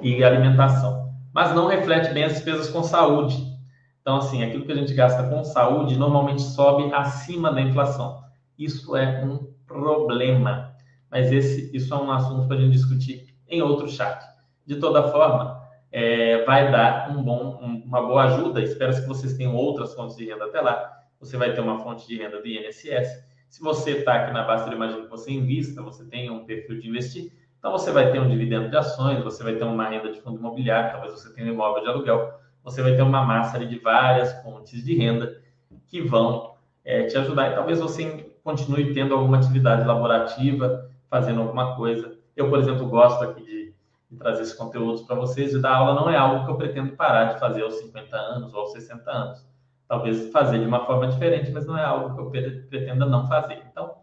[0.00, 1.12] e alimentação.
[1.32, 3.52] Mas não reflete bem as despesas com saúde.
[4.00, 8.22] Então, assim, aquilo que a gente gasta com saúde normalmente sobe acima da inflação.
[8.58, 10.71] Isso é um problema
[11.12, 14.24] mas esse, isso é um assunto para a gente discutir em outro chat.
[14.66, 18.62] De toda forma, é, vai dar um bom, um, uma boa ajuda.
[18.62, 20.90] Espero que vocês tenham outras fontes de renda até lá.
[21.20, 23.22] Você vai ter uma fonte de renda do INSS.
[23.50, 26.80] Se você está aqui na base, eu imagino que você invista, você tenha um perfil
[26.80, 27.30] de investir.
[27.58, 30.38] Então, você vai ter um dividendo de ações, você vai ter uma renda de fundo
[30.38, 32.32] imobiliário, talvez você tenha um imóvel de aluguel.
[32.64, 35.38] Você vai ter uma massa de várias fontes de renda
[35.86, 37.50] que vão é, te ajudar.
[37.50, 42.16] E talvez você continue tendo alguma atividade laborativa, fazendo alguma coisa.
[42.34, 43.74] Eu, por exemplo, gosto aqui de,
[44.10, 46.96] de trazer esses conteúdos para vocês e dar aula não é algo que eu pretendo
[46.96, 49.46] parar de fazer aos 50 anos ou aos 60 anos.
[49.86, 53.62] Talvez fazer de uma forma diferente, mas não é algo que eu pretenda não fazer.
[53.70, 53.96] Então,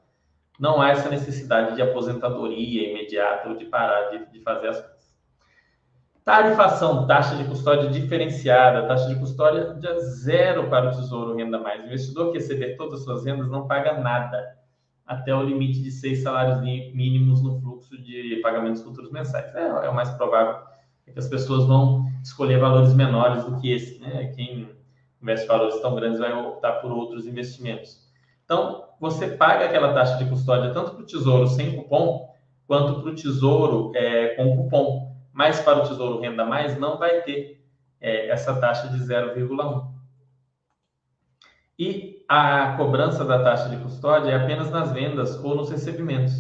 [0.59, 4.99] não há essa necessidade de aposentadoria imediata ou de parar de, de fazer as coisas.
[6.23, 11.81] Tarifação, taxa de custódia diferenciada, taxa de custódia de zero para o Tesouro Renda Mais.
[11.81, 14.58] O investidor que receber todas as suas rendas não paga nada
[15.09, 19.53] até o limite de seis salários mínimos no fluxo de pagamentos futuros mensais.
[19.55, 20.61] É, é o mais provável
[21.07, 23.99] é que as pessoas vão escolher valores menores do que esse.
[23.99, 24.31] Né?
[24.35, 24.69] Quem
[25.19, 28.07] investe valores tão grandes vai optar por outros investimentos.
[28.45, 32.31] Então, você paga aquela taxa de custódia tanto para o tesouro sem cupom,
[32.67, 35.17] quanto para o tesouro é, com cupom.
[35.33, 37.65] Mas para o tesouro renda mais, não vai ter
[37.99, 39.87] é, essa taxa de 0,1.
[41.79, 46.33] E a cobrança da taxa de custódia é apenas nas vendas ou nos recebimentos.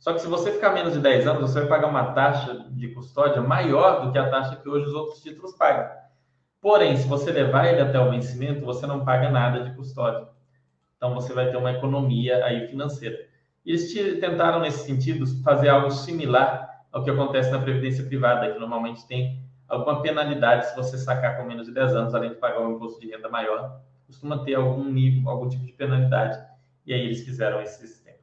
[0.00, 2.88] Só que se você ficar menos de 10 anos, você vai pagar uma taxa de
[2.88, 5.88] custódia maior do que a taxa que hoje os outros títulos pagam.
[6.60, 10.26] Porém, se você levar ele até o vencimento, você não paga nada de custódia.
[10.96, 13.16] Então você vai ter uma economia aí financeira.
[13.64, 19.06] Eles tentaram nesse sentido fazer algo similar ao que acontece na previdência privada, que normalmente
[19.06, 22.72] tem alguma penalidade se você sacar com menos de 10 anos, além de pagar um
[22.72, 26.42] imposto de renda maior costuma ter algum nível, algum tipo de penalidade.
[26.84, 28.16] E aí eles fizeram esse sistema.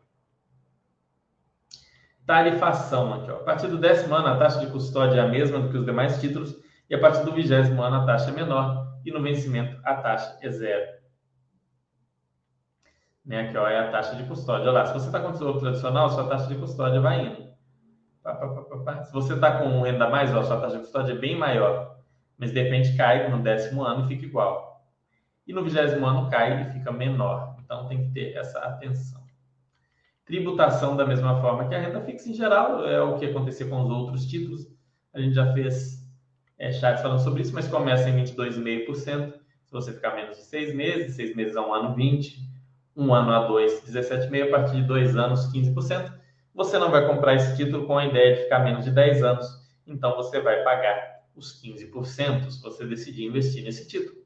[2.26, 3.36] Tarifação aqui, ó.
[3.36, 5.86] A partir do décimo ano, a taxa de custódia é a mesma do que os
[5.86, 6.60] demais títulos,
[6.90, 10.36] e a partir do vigésimo ano, a taxa é menor, e no vencimento, a taxa
[10.42, 10.96] é zero.
[13.24, 14.70] Né, aqui ó, é a taxa de custódia.
[14.70, 17.46] Olha lá, se você está com tesouro tradicional, sua taxa de custódia vai indo.
[19.04, 22.00] Se você está com renda mais, ó, sua taxa de custódia é bem maior.
[22.38, 24.65] Mas de repente cai no décimo ano e fica igual.
[25.48, 27.56] E no vigésimo ano cai e fica menor.
[27.64, 29.24] Então tem que ter essa atenção.
[30.26, 33.84] Tributação da mesma forma que a renda fixa em geral, é o que acontecia com
[33.84, 34.68] os outros títulos.
[35.14, 36.04] A gente já fez
[36.58, 39.34] é, chats falando sobre isso, mas começa em 22,5%.
[39.66, 42.38] Se você ficar menos de seis meses, seis meses a um ano, 20%,
[42.96, 46.12] um ano a dois, 17,5%, a partir de dois anos, 15%.
[46.56, 49.46] Você não vai comprar esse título com a ideia de ficar menos de 10 anos,
[49.86, 54.25] então você vai pagar os 15% se você decidir investir nesse título.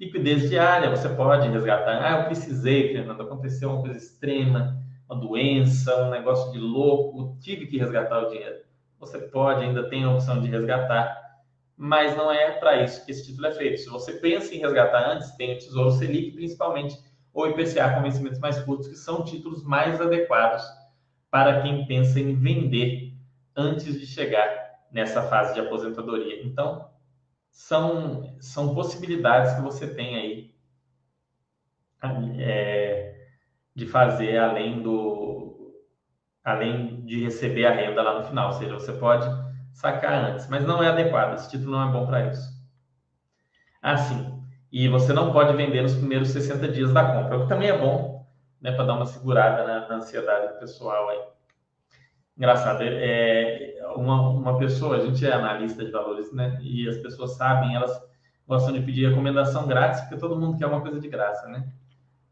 [0.00, 2.02] Liquidez diária, você pode resgatar.
[2.02, 7.66] Ah, eu precisei, Fernando, aconteceu uma coisa extrema, uma doença, um negócio de louco, tive
[7.66, 8.60] que resgatar o dinheiro.
[8.98, 11.14] Você pode, ainda tem a opção de resgatar,
[11.76, 13.78] mas não é para isso que esse título é feito.
[13.78, 16.96] Se você pensa em resgatar antes, tem o Tesouro Selic, principalmente,
[17.34, 20.62] ou IPCA com vencimentos mais curtos, que são títulos mais adequados
[21.30, 23.12] para quem pensa em vender
[23.54, 24.48] antes de chegar
[24.90, 26.42] nessa fase de aposentadoria.
[26.42, 26.88] Então,
[27.50, 30.54] são, são possibilidades que você tem aí
[32.38, 33.26] é,
[33.74, 35.40] de fazer além do
[36.42, 39.26] além de receber a renda lá no final, ou seja, você pode
[39.72, 42.50] sacar antes, mas não é adequado, esse título não é bom para isso.
[43.82, 44.42] Assim,
[44.72, 47.78] e você não pode vender nos primeiros 60 dias da compra, o que também é
[47.78, 48.26] bom,
[48.60, 51.20] né, para dar uma segurada na, na, ansiedade pessoal aí.
[52.40, 57.32] Engraçado, é, uma, uma pessoa, a gente é analista de valores, né, e as pessoas
[57.32, 57.92] sabem, elas
[58.48, 61.70] gostam de pedir recomendação grátis, porque todo mundo quer uma coisa de graça, né?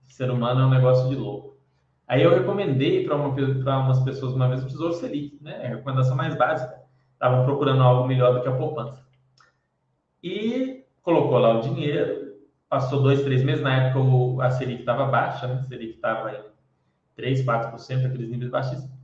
[0.06, 1.58] ser humano é um negócio de louco.
[2.06, 5.58] Aí eu recomendei para uma, umas pessoas uma vez o Tesouro Selic, né?
[5.60, 6.80] É a recomendação mais básica.
[7.12, 9.06] Estavam procurando algo melhor do que a poupança.
[10.24, 15.46] E colocou lá o dinheiro, passou dois, três meses, na época a Selic estava baixa,
[15.46, 15.60] né?
[15.60, 16.42] A Selic estava em
[17.14, 18.97] 3, 4%, aqueles níveis baixíssimos.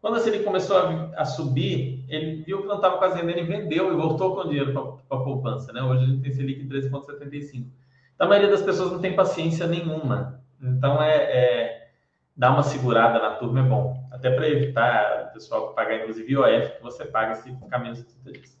[0.00, 3.42] Quando a Selic começou a, a subir, ele viu que não estava quase rendendo e
[3.42, 4.72] vendeu e voltou com o dinheiro
[5.08, 5.82] para a poupança, né?
[5.82, 7.66] Hoje a gente tem Selic em 13,75.
[8.14, 11.88] Então, a maioria das pessoas não tem paciência nenhuma então, é, é
[12.36, 14.08] dar uma segurada na turma é bom.
[14.10, 18.04] Até para evitar o pessoal pagar, inclusive, IOF, que você paga se ficar menos de
[18.04, 18.58] 30 dias.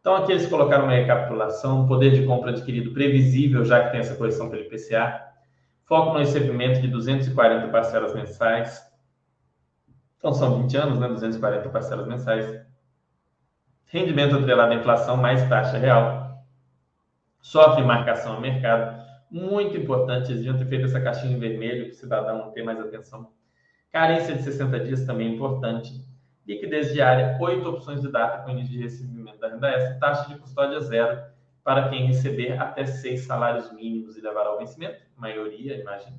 [0.00, 4.16] Então, aqui eles colocaram uma recapitulação, poder de compra adquirido previsível, já que tem essa
[4.16, 5.22] correção pelo IPCA,
[5.84, 8.89] foco no recebimento de 240 parcelas mensais.
[10.20, 11.08] Então, são 20 anos, né?
[11.08, 12.62] 240 parcelas mensais.
[13.86, 16.44] Rendimento atrelado à inflação mais taxa real.
[17.40, 20.30] Sofre marcação a mercado muito importante.
[20.30, 23.32] Eles deviam ter feito essa caixinha em vermelho para o cidadão ter mais atenção.
[23.90, 26.04] Carência de 60 dias também é importante.
[26.46, 29.98] Liquidez diária, oito opções de data com início de recebimento da renda extra.
[29.98, 31.18] Taxa de custódia zero
[31.64, 35.00] para quem receber até seis salários mínimos e levar ao vencimento.
[35.16, 36.18] Maioria, imagina.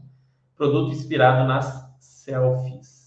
[0.55, 3.00] Produto inspirado nas selfies.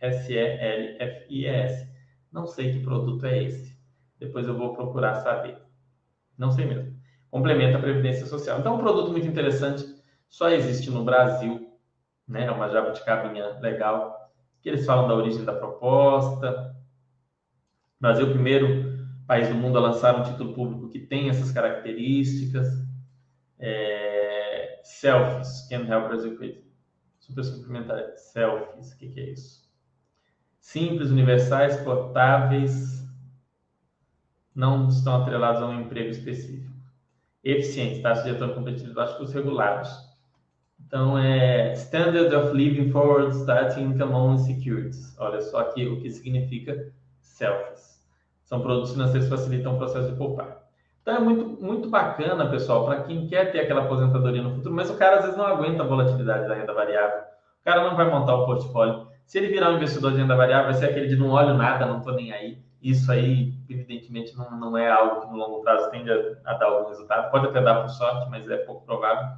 [0.00, 1.88] S-E-L-F-I-S.
[2.32, 3.76] Não sei que produto é esse.
[4.18, 5.58] Depois eu vou procurar saber.
[6.38, 6.96] Não sei mesmo
[7.36, 8.58] complementa a Previdência Social.
[8.58, 9.84] Então, um produto muito interessante,
[10.28, 11.70] só existe no Brasil,
[12.26, 12.46] né?
[12.46, 14.16] É uma jabuticabinha legal,
[14.62, 16.74] que eles falam da origem da proposta.
[18.00, 22.68] Brasil, primeiro país do mundo a lançar um título público que tem essas características.
[23.58, 24.80] É...
[24.82, 26.65] Selfies, can help Brazil create.
[27.26, 28.16] Super suplementar.
[28.16, 29.66] Selfies, o que, que é isso?
[30.60, 33.04] Simples, universais, portáveis,
[34.54, 36.76] não estão atrelados a um emprego específico
[37.42, 39.90] eficientes, taxa de retorno competitivo baixo custos regulados.
[40.84, 45.16] Então, é Standard of Living Forward Starting Income on Securities.
[45.18, 48.04] Olha só aqui o que significa selfies.
[48.44, 50.65] São produtos financeiros que facilitam o processo de poupar.
[51.06, 54.90] Então, é muito, muito bacana, pessoal, para quem quer ter aquela aposentadoria no futuro, mas
[54.90, 57.20] o cara às vezes não aguenta a volatilidade da renda variável.
[57.60, 59.06] O cara não vai montar o portfólio.
[59.24, 61.86] Se ele virar um investidor de renda variável, vai ser aquele de não olho nada,
[61.86, 65.90] não estou nem aí isso aí, evidentemente, não, não é algo que no longo prazo
[65.90, 67.30] tende a, a dar algum resultado.
[67.30, 69.28] Pode até dar por sorte, mas é pouco provável.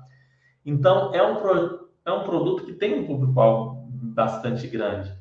[0.64, 5.16] Então, é um, pro, é um produto que tem um público-alvo bastante grande.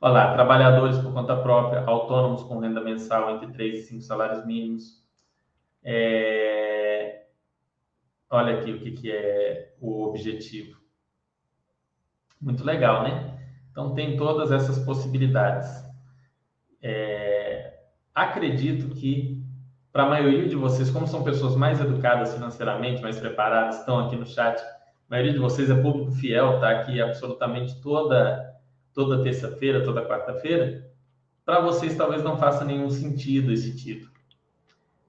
[0.00, 4.44] Olha lá, trabalhadores por conta própria, autônomos com renda mensal entre 3 e 5 salários
[4.44, 5.07] mínimos.
[5.82, 7.26] É...
[8.30, 10.78] Olha aqui o que, que é o objetivo.
[12.40, 13.38] Muito legal, né?
[13.70, 15.68] Então, tem todas essas possibilidades.
[16.82, 17.78] É,
[18.14, 19.42] acredito que,
[19.92, 24.16] para a maioria de vocês, como são pessoas mais educadas financeiramente, mais preparadas, estão aqui
[24.16, 24.60] no chat,
[25.08, 28.54] maioria de vocês é público fiel, tá aqui absolutamente toda,
[28.92, 30.86] toda terça-feira, toda quarta-feira.
[31.44, 34.12] Para vocês talvez não faça nenhum sentido esse título.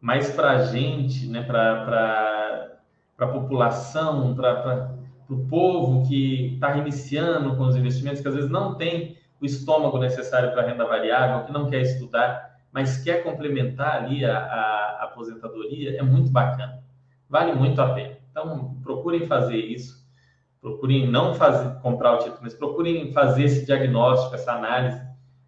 [0.02, 2.78] Mas para a gente, né, para
[3.18, 4.96] a população, para
[5.30, 9.98] o povo que está iniciando com os investimentos, que às vezes não tem o estômago
[9.98, 15.04] necessário para renda variável, que não quer estudar, mas quer complementar ali a, a, a
[15.06, 16.84] aposentadoria, é muito bacana.
[17.28, 18.18] Vale muito a pena.
[18.32, 20.00] Então, procurem fazer isso.
[20.62, 25.02] Procurem não fazer, comprar o título, mas procurem fazer esse diagnóstico, essa análise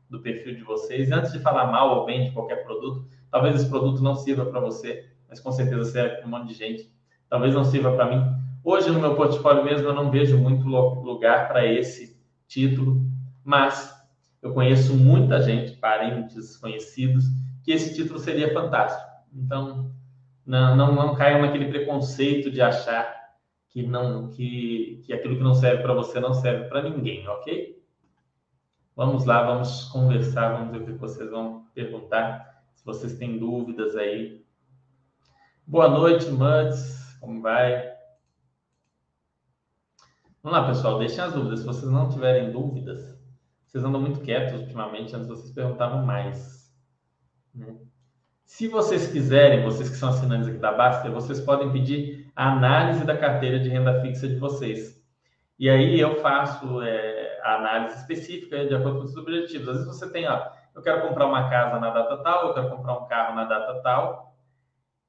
[0.09, 1.11] do perfil de vocês.
[1.11, 4.59] Antes de falar mal ou bem de qualquer produto, talvez esse produto não sirva para
[4.59, 6.91] você, mas com certeza serve para um monte de gente.
[7.29, 8.21] Talvez não sirva para mim.
[8.63, 13.01] Hoje, no meu portfólio mesmo, eu não vejo muito lugar para esse título,
[13.43, 13.91] mas
[14.41, 17.25] eu conheço muita gente, parentes, conhecidos,
[17.63, 19.09] que esse título seria fantástico.
[19.33, 19.91] Então,
[20.45, 23.21] não, não, não naquele preconceito de achar
[23.69, 27.81] que não que, que aquilo que não serve para você não serve para ninguém, ok?
[28.95, 32.50] Vamos lá, vamos conversar, vamos ver o que vocês vão perguntar,
[32.81, 34.43] se vocês têm dúvidas aí.
[35.67, 37.91] Boa noite, Muds, como vai?
[40.41, 41.59] Vamos lá, pessoal, deixem as dúvidas.
[41.59, 43.15] Se vocês não tiverem dúvidas,
[43.67, 46.73] vocês andam muito quietos ultimamente, antes vocês perguntavam mais.
[47.53, 47.77] Né?
[48.45, 53.05] Se vocês quiserem, vocês que são assinantes aqui da Baster, vocês podem pedir a análise
[53.05, 54.99] da carteira de renda fixa de vocês.
[55.59, 59.69] E aí eu faço é, a análise específica de acordo com os objetivos.
[59.69, 62.69] Às vezes você tem, ó, eu quero comprar uma casa na data tal, eu quero
[62.69, 64.35] comprar um carro na data tal,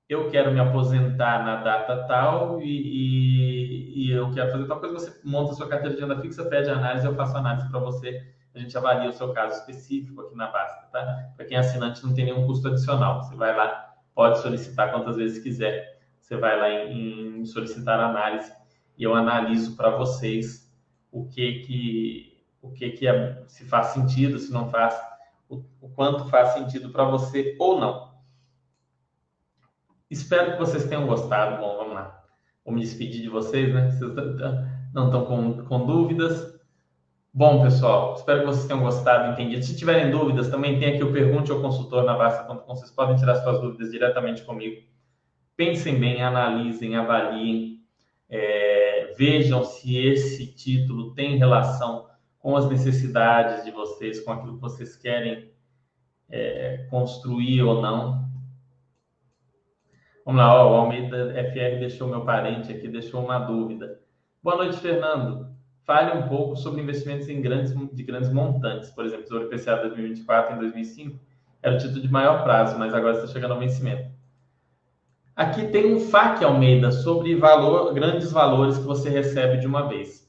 [0.08, 4.98] eu quero me aposentar na data tal e, e, e eu quero fazer tal coisa.
[4.98, 8.32] Você monta a sua carteira de renda fixa, pede análise, eu faço análise para você
[8.54, 11.32] a gente avalia o seu caso específico aqui na Basta, tá?
[11.36, 13.22] Para quem é assinante, não tem nenhum custo adicional.
[13.22, 16.00] Você vai lá, pode solicitar quantas vezes quiser.
[16.20, 18.52] Você vai lá em, em solicitar análise
[18.96, 20.70] e eu analiso para vocês
[21.10, 24.94] o que que o que que é, se faz sentido, se não faz,
[25.80, 28.12] o, quanto faz sentido para você ou não.
[30.10, 31.60] Espero que vocês tenham gostado.
[31.60, 32.22] Bom, vamos lá.
[32.64, 33.90] Vou me despedir de vocês, né?
[33.90, 34.12] Vocês
[34.92, 36.52] não estão com, com dúvidas.
[37.34, 39.64] Bom, pessoal, espero que vocês tenham gostado, entendido.
[39.64, 42.76] Se tiverem dúvidas, também tem aqui o Pergunte ao Consultor na Basta.com.
[42.76, 44.82] Vocês podem tirar suas dúvidas diretamente comigo.
[45.56, 47.80] Pensem bem, analisem, avaliem,
[48.28, 52.06] é, vejam se esse título tem relação
[52.42, 55.50] com as necessidades de vocês, com aquilo que vocês querem
[56.28, 58.30] é, construir ou não.
[60.26, 63.98] Vamos lá, ó, o Almeida FR deixou meu parente aqui, deixou uma dúvida.
[64.42, 65.52] Boa noite, Fernando
[65.84, 68.90] fale um pouco sobre investimentos em grandes, de grandes montantes.
[68.90, 71.18] Por exemplo, Tesouro IPCA 2024 em 2005
[71.62, 74.10] era o título de maior prazo, mas agora está chegando ao vencimento.
[75.34, 80.21] Aqui tem um FAQ Almeida sobre valor, grandes valores que você recebe de uma vez.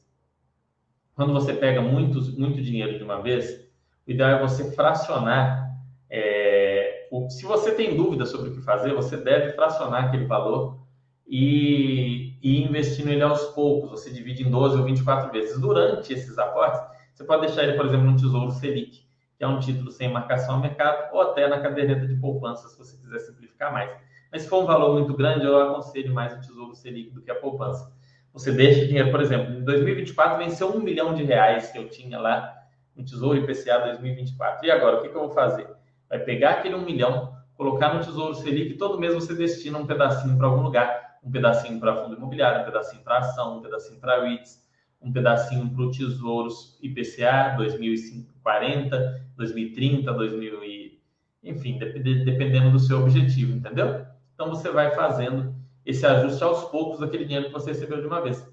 [1.15, 3.63] Quando você pega muito dinheiro de uma vez,
[4.07, 5.71] o ideal é você fracionar.
[6.09, 10.79] É, o, se você tem dúvida sobre o que fazer, você deve fracionar aquele valor
[11.27, 13.91] e, e investindo ele aos poucos.
[13.91, 15.59] Você divide em 12 ou 24 vezes.
[15.59, 16.81] Durante esses aportes,
[17.13, 19.05] você pode deixar ele, por exemplo, no Tesouro Selic,
[19.37, 22.77] que é um título sem marcação ao mercado, ou até na caderneta de poupança, se
[22.77, 23.91] você quiser simplificar mais.
[24.31, 27.29] Mas se for um valor muito grande, eu aconselho mais o Tesouro Selic do que
[27.29, 27.92] a poupança.
[28.33, 32.19] Você deixa dinheiro, por exemplo, em 2024 venceu um milhão de reais que eu tinha
[32.19, 32.53] lá
[32.95, 34.65] no Tesouro IPCA 2024.
[34.65, 35.67] E agora, o que, que eu vou fazer?
[36.09, 40.35] Vai pegar aquele um milhão, colocar no Tesouro Selic todo mês você destina um pedacinho
[40.37, 44.21] para algum lugar um pedacinho para fundo imobiliário, um pedacinho para ação, um pedacinho para
[44.23, 44.61] REITs,
[45.01, 50.99] um pedacinho para o Tesouros IPCA 2040, 2030, 2000 e...
[51.43, 54.05] enfim, dependendo do seu objetivo, entendeu?
[54.33, 55.55] Então você vai fazendo
[55.85, 58.47] esse ajuste aos poucos daquele dinheiro que você recebeu de uma vez.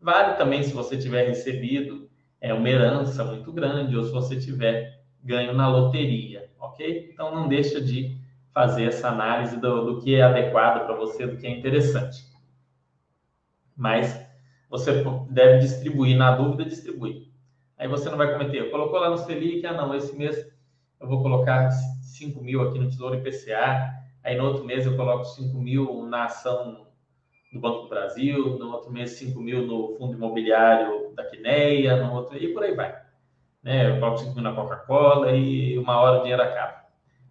[0.00, 2.08] Vale também se você tiver recebido
[2.40, 7.10] é, uma herança muito grande ou se você tiver ganho na loteria, ok?
[7.12, 8.16] Então não deixa de
[8.52, 12.24] fazer essa análise do, do que é adequado para você, do que é interessante.
[13.76, 14.24] Mas
[14.70, 17.28] você deve distribuir, na dúvida, distribuir.
[17.76, 20.46] Aí você não vai cometer, colocou lá no Selic, ah não, esse mês
[20.98, 23.95] eu vou colocar 5 mil aqui no Tesouro IPCA,
[24.26, 26.86] aí no outro mês eu coloco 5 mil na ação
[27.52, 32.12] do Banco do Brasil, no outro mês 5 mil no fundo imobiliário da Quineia, no
[32.12, 32.94] outro, e por aí vai.
[33.62, 33.88] Né?
[33.88, 36.84] Eu coloco 5 mil na Coca-Cola e uma hora o dinheiro acaba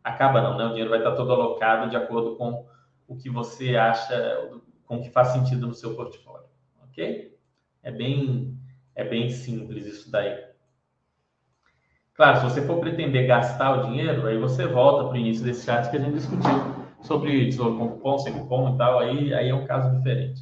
[0.05, 0.65] acaba não, né?
[0.65, 2.63] O dinheiro vai estar todo alocado de acordo com
[3.07, 4.49] o que você acha,
[4.85, 6.47] com o que faz sentido no seu portfólio,
[6.83, 7.35] ok?
[7.81, 8.55] É bem,
[8.93, 10.45] é bem simples isso daí.
[12.13, 15.65] Claro, se você for pretender gastar o dinheiro, aí você volta para o início desse
[15.65, 19.49] chat que a gente discutiu sobre tesouro com cupom, sem cupom e tal, aí, aí
[19.49, 20.41] é um caso diferente,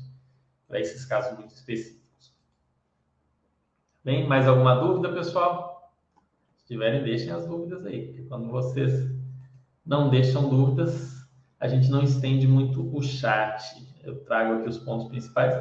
[0.67, 2.03] para esses casos muito específicos.
[4.03, 5.93] Bem, mais alguma dúvida, pessoal?
[6.57, 9.09] Se tiverem, deixem as dúvidas aí, porque quando vocês
[9.85, 11.27] não deixam dúvidas,
[11.59, 13.61] a gente não estende muito o chat.
[14.03, 15.53] Eu trago aqui os pontos principais.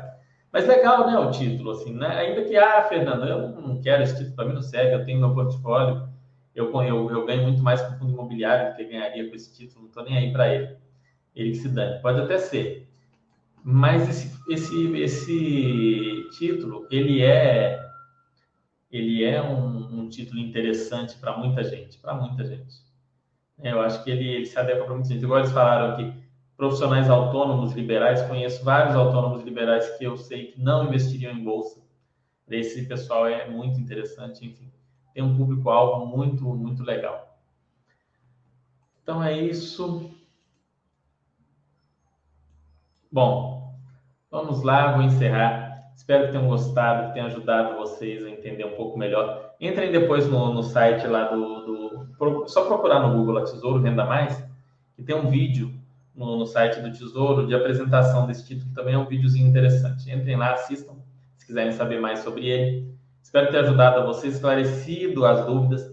[0.53, 2.09] Mas legal, né, o título, assim, né?
[2.09, 5.21] Ainda que, ah, Fernando, eu não quero esse título, para mim não serve, eu tenho
[5.21, 6.09] meu portfólio,
[6.55, 9.83] eu, eu, eu ganho muito mais com fundo imobiliário do que ganharia com esse título,
[9.83, 10.82] não estou nem aí para ele.
[11.35, 12.01] Ele se dane.
[12.01, 12.89] Pode até ser.
[13.65, 17.81] Mas esse, esse, esse título, ele é
[18.91, 22.75] ele é um, um título interessante para muita gente, para muita gente.
[23.59, 25.25] Eu acho que ele, ele se adequa para muita gente.
[25.25, 26.13] Igual eles falaram aqui,
[26.57, 31.81] profissionais autônomos liberais, conheço vários autônomos liberais que eu sei que não investiriam em bolsa.
[32.51, 34.71] Esse pessoal é muito interessante, enfim,
[35.15, 37.39] tem um público-alvo muito, muito legal.
[39.03, 40.11] Então é isso.
[43.13, 43.77] Bom,
[44.31, 45.93] vamos lá, vou encerrar.
[45.95, 49.53] Espero que tenham gostado, que tenha ajudado vocês a entender um pouco melhor.
[49.61, 54.07] Entrem depois no, no site lá do, do, Só procurar no Google lá, Tesouro Renda
[54.07, 54.43] Mais,
[54.97, 55.71] que tem um vídeo
[56.15, 60.11] no, no, site do Tesouro de apresentação desse título, que também é um videozinho interessante.
[60.11, 60.95] Entrem lá, assistam,
[61.37, 62.97] se quiserem saber mais sobre ele.
[63.23, 65.87] Espero ter ajudado a vocês, esclarecido as dúvidas.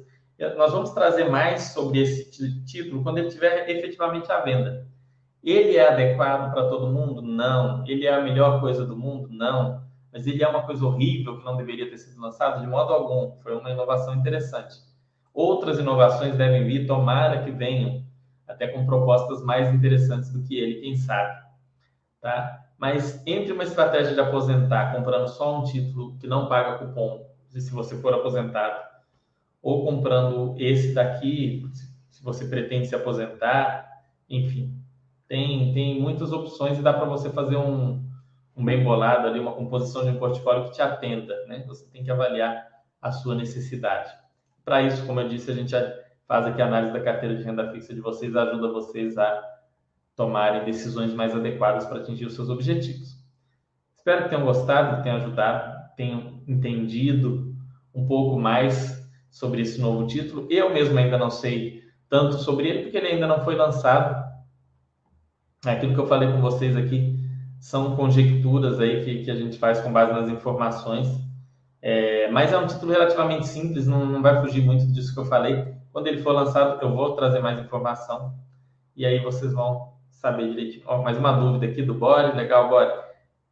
[0.55, 2.31] Nós vamos trazer mais sobre esse
[2.63, 4.87] título quando ele estiver efetivamente à venda.
[5.43, 7.21] Ele é adequado para todo mundo?
[7.21, 7.85] Não.
[7.87, 9.29] Ele é a melhor coisa do mundo?
[9.31, 9.83] Não.
[10.11, 12.61] Mas ele é uma coisa horrível que não deveria ter sido lançado?
[12.61, 13.37] De modo algum.
[13.41, 14.75] Foi uma inovação interessante.
[15.33, 18.03] Outras inovações devem vir, tomara que venham,
[18.47, 21.39] até com propostas mais interessantes do que ele, quem sabe.
[22.19, 22.65] Tá?
[22.77, 27.71] Mas entre uma estratégia de aposentar comprando só um título que não paga cupom, se
[27.71, 28.79] você for aposentado,
[29.61, 31.63] ou comprando esse daqui,
[32.09, 33.87] se você pretende se aposentar,
[34.29, 34.78] enfim,
[35.29, 38.03] tem, tem muitas opções e dá para você fazer um,
[38.57, 41.63] um bem bolado ali, uma composição de um portfólio que te atenda, né?
[41.67, 42.67] Você tem que avaliar
[42.99, 44.11] a sua necessidade.
[44.65, 45.75] Para isso, como eu disse, a gente
[46.27, 49.41] faz aqui a análise da carteira de renda fixa de vocês, ajuda vocês a
[50.15, 53.15] tomarem decisões mais adequadas para atingir os seus objetivos.
[53.95, 57.55] Espero que tenham gostado, tenham ajudado, tenham entendido
[57.93, 60.47] um pouco mais sobre esse novo título.
[60.49, 64.28] Eu mesmo ainda não sei tanto sobre ele, porque ele ainda não foi lançado,
[65.65, 67.19] Aquilo que eu falei com vocês aqui
[67.59, 71.07] são conjecturas aí que, que a gente faz com base nas informações.
[71.81, 75.25] É, mas é um título relativamente simples, não, não vai fugir muito disso que eu
[75.25, 75.73] falei.
[75.91, 78.33] Quando ele for lançado, eu vou trazer mais informação
[78.95, 80.83] e aí vocês vão saber direitinho.
[80.85, 82.91] Ó, mais uma dúvida aqui do Bore, legal, Bore.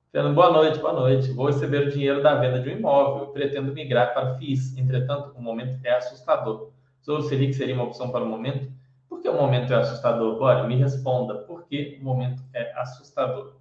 [0.10, 1.32] Fernando, boa noite, boa noite.
[1.32, 3.28] Vou receber o dinheiro da venda de um imóvel.
[3.28, 4.78] Pretendo migrar para FIIs.
[4.78, 6.72] Entretanto, o momento é assustador.
[7.02, 8.72] Tesouro Selic seria uma opção para o momento?
[9.10, 10.38] Por que o momento é assustador?
[10.40, 11.36] Bora, me responda.
[11.36, 13.56] Por que o momento é assustador?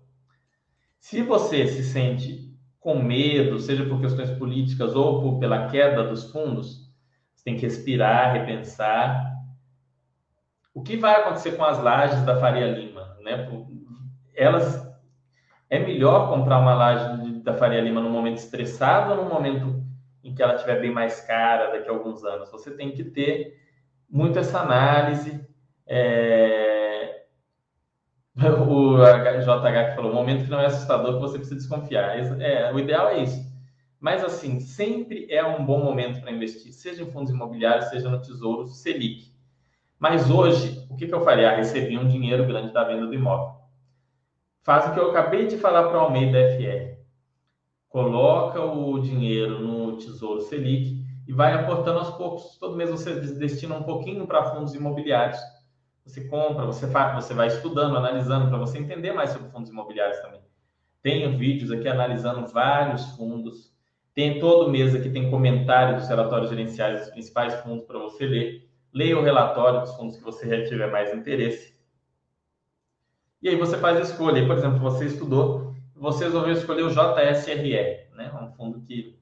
[0.99, 6.31] Se você se sente com medo, seja por questões políticas ou por, pela queda dos
[6.31, 6.91] fundos,
[7.35, 9.35] você tem que respirar, repensar.
[10.73, 13.17] O que vai acontecer com as lajes da Faria Lima?
[13.23, 13.49] Né?
[14.35, 14.87] Elas
[15.69, 19.85] é melhor comprar uma laje da Faria Lima no momento estressado ou no momento
[20.23, 22.51] em que ela estiver bem mais cara daqui a alguns anos?
[22.51, 23.61] Você tem que ter
[24.09, 25.45] muito essa análise.
[25.87, 26.76] É...
[28.69, 32.19] O JH que falou, momento que não é assustador, que você precisa desconfiar.
[32.41, 33.47] É, o ideal é isso.
[33.99, 38.21] Mas, assim, sempre é um bom momento para investir, seja em fundos imobiliários, seja no
[38.21, 39.33] Tesouro Selic.
[39.99, 41.51] Mas hoje, o que, que eu faria?
[41.51, 43.57] Ah, recebi um dinheiro grande da venda do imóvel.
[44.63, 46.99] Faz o que eu acabei de falar para o Almeida FR.
[47.89, 52.59] Coloca o dinheiro no Tesouro Selic e vai aportando aos poucos.
[52.59, 55.39] Todo mês você destina um pouquinho para fundos imobiliários.
[56.07, 60.21] Você compra, você, faz, você vai estudando, analisando, para você entender mais sobre fundos imobiliários
[60.21, 60.41] também.
[61.03, 63.75] Tenho vídeos aqui analisando vários fundos.
[64.15, 68.71] Tem todo mês aqui tem comentário dos relatórios gerenciais dos principais fundos para você ler.
[68.95, 71.77] Leia o relatório dos fundos que você tiver mais interesse.
[73.43, 74.47] E aí você faz a escolha.
[74.47, 78.33] Por exemplo, você estudou, você resolveu escolher o JSRE, né?
[78.41, 79.19] um fundo que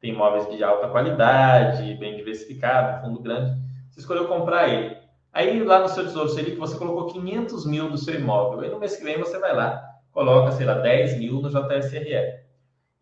[0.00, 3.58] tem imóveis de alta qualidade, bem diversificado, fundo grande.
[3.90, 5.05] Você escolheu comprar ele.
[5.36, 8.60] Aí lá no seu Tesouro Selic você colocou 500 mil do seu imóvel.
[8.60, 12.40] Aí no mês que vem você vai lá, coloca, sei lá, 10 mil no JSRE.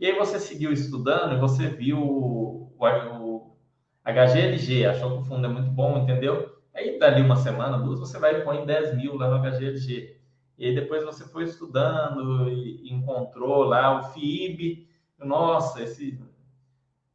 [0.00, 3.56] E aí você seguiu estudando e você viu o, o
[4.04, 6.52] HGLG, achou que o fundo é muito bom, entendeu?
[6.74, 10.16] Aí dali uma semana, duas, você vai e põe 10 mil lá no HGLG.
[10.58, 14.88] E aí depois você foi estudando e encontrou lá o FIIB.
[15.20, 16.20] Nossa, esse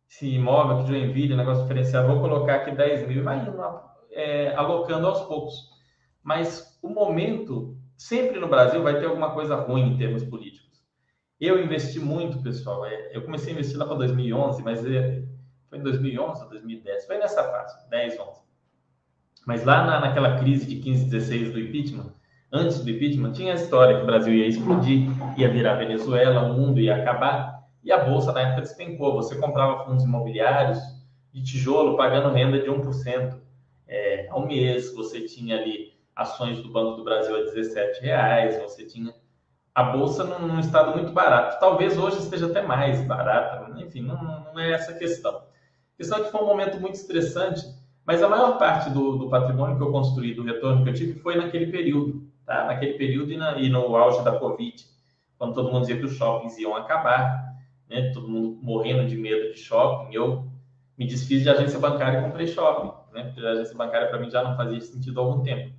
[0.10, 3.52] esse imóvel aqui de Joinville, negócio diferenciado, vou colocar aqui 10 mil e vai indo,
[4.12, 5.56] é, alocando aos poucos.
[6.24, 10.84] Mas o momento, sempre no Brasil, vai ter alguma coisa ruim em termos políticos.
[11.40, 12.86] Eu investi muito, pessoal.
[12.86, 15.24] É, eu comecei a investir lá para 2011, mas é,
[15.70, 18.42] foi em 2011 ou 2010, foi nessa fase, 10, 11.
[19.46, 22.14] Mas lá na, naquela crise de 15, 16 do impeachment,
[22.52, 25.08] antes do impeachment, tinha a história que o Brasil ia explodir,
[25.38, 29.14] ia virar Venezuela, o mundo ia acabar, e a bolsa na época despencou.
[29.14, 30.80] Você comprava fundos imobiliários
[31.32, 33.49] de tijolo pagando renda de 1% é,
[34.30, 39.14] ao mês, você tinha ali ações do Banco do Brasil a 17 reais, você tinha
[39.74, 41.60] a bolsa num, num, estado muito barato.
[41.60, 44.22] Talvez hoje esteja até mais barata, enfim, não,
[44.54, 45.38] não, é essa a questão.
[45.38, 47.62] A questão é que foi um momento muito estressante,
[48.06, 51.20] mas a maior parte do, do patrimônio que eu construí, do retorno que eu tive,
[51.20, 52.66] foi naquele período, tá?
[52.66, 54.86] Naquele período e, na, e no auge da Covid,
[55.38, 57.56] quando todo mundo dizia que os shoppings iam acabar,
[57.90, 58.12] né?
[58.14, 60.14] Todo mundo morrendo de medo de shopping.
[60.14, 60.46] Eu
[61.00, 63.24] me desfiz de agência bancária e comprei shopping, né?
[63.24, 65.74] Porque a agência bancária para mim já não fazia sentido há algum tempo.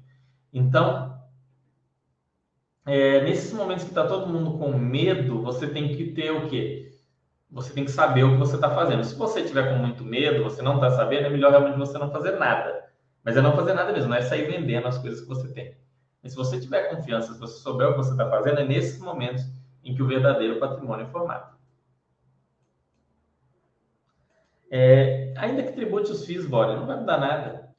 [0.51, 1.15] Então,
[2.87, 6.91] é, nesses momentos que está todo mundo com medo, você tem que ter o quê?
[7.51, 9.05] Você tem que saber o que você está fazendo.
[9.05, 12.11] Se você tiver com muito medo, você não está sabendo, é melhor realmente você não
[12.11, 12.89] fazer nada.
[13.23, 15.77] Mas é não fazer nada mesmo, não é sair vendendo as coisas que você tem.
[16.23, 18.99] Mas se você tiver confiança, se você souber o que você está fazendo, é nesses
[18.99, 19.45] momentos
[19.85, 21.60] em que o verdadeiro patrimônio é formado.
[24.71, 27.71] É, ainda que tribute os FIIs, Bora, não vai mudar nada.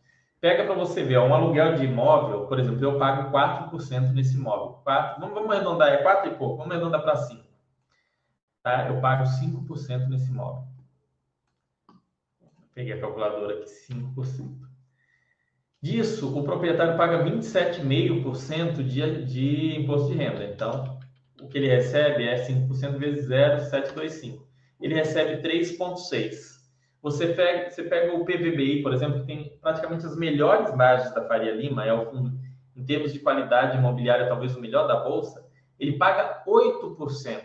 [0.41, 4.81] Pega para você ver, um aluguel de imóvel, por exemplo, eu pago 4% nesse imóvel.
[4.83, 7.43] 4, vamos, vamos arredondar, é 4 e pouco, vamos arredondar para 5.
[8.63, 8.89] Tá?
[8.89, 10.63] Eu pago 5% nesse imóvel.
[12.73, 14.71] Peguei a calculadora aqui, 5%.
[15.81, 20.43] Disso, o proprietário paga 27,5% de, de imposto de renda.
[20.43, 20.99] Então,
[21.41, 24.47] o que ele recebe é 5% vezes 0,725.
[24.79, 26.50] Ele recebe 3,6%.
[27.01, 31.27] Você pega, você pega o PVBI, por exemplo, que tem praticamente as melhores margens da
[31.27, 32.39] Faria Lima, é o fundo,
[32.75, 35.43] em termos de qualidade imobiliária, talvez o melhor da Bolsa,
[35.79, 37.41] ele paga 8%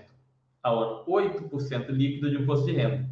[0.62, 3.08] ao ano, 8% líquido de imposto de renda.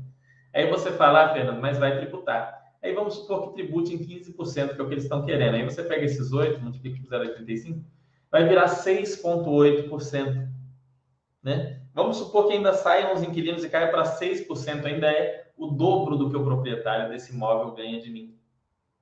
[0.53, 2.63] Aí você fala, ah, Fernando, mas vai tributar.
[2.83, 5.55] Aí vamos supor que tribute em 15%, que é o que eles estão querendo.
[5.55, 7.83] Aí você pega esses 8, multiplica por 0,85,
[8.31, 10.47] vai virar 6,8%.
[11.43, 11.81] Né?
[11.95, 16.17] Vamos supor que ainda saiam os inquilinos e caia para 6%, ainda é o dobro
[16.17, 18.35] do que o proprietário desse imóvel ganha de mim.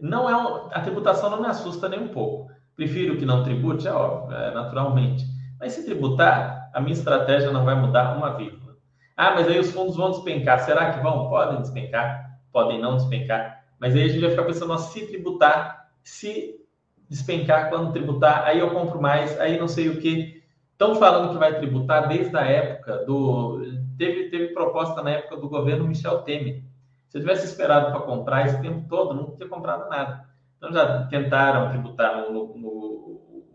[0.00, 2.54] não é um, a tributação não me assusta nem um pouco.
[2.76, 5.24] Prefiro que não tribute, é óbvio, é, naturalmente.
[5.58, 8.76] Mas se tributar, a minha estratégia não vai mudar uma vírgula.
[9.16, 10.60] Ah, mas aí os fundos vão despencar.
[10.60, 11.28] Será que vão?
[11.28, 13.64] Podem despencar, podem não despencar.
[13.78, 16.60] Mas aí a gente vai ficar pensando, se tributar, se
[17.08, 20.42] despencar, quando tributar, aí eu compro mais, aí não sei o que.
[20.72, 23.62] Estão falando que vai tributar desde a época do.
[23.96, 26.62] Teve, teve proposta na época do governo Michel Temer.
[27.08, 30.28] Se eu tivesse esperado para comprar esse tempo todo, não tinha comprado nada.
[30.58, 33.05] Então já tentaram tributar no, no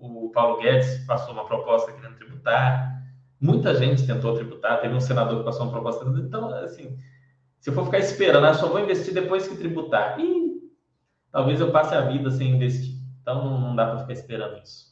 [0.02, 3.02] o Paulo Guedes passou uma proposta querendo tributar.
[3.39, 6.06] Muita gente tentou tributar, teve um senador que passou uma proposta.
[6.06, 6.97] Então, assim,
[7.60, 10.20] se eu for ficar esperando, eu só vou investir depois que tributar.
[10.20, 10.60] E
[11.32, 12.95] talvez eu passe a vida sem investir.
[13.22, 14.91] Então, não dá para ficar esperando isso.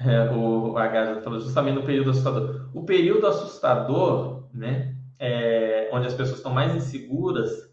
[0.00, 2.70] É, o H falou justamente no período assustador.
[2.72, 7.67] O período assustador, né, é, onde as pessoas estão mais inseguras,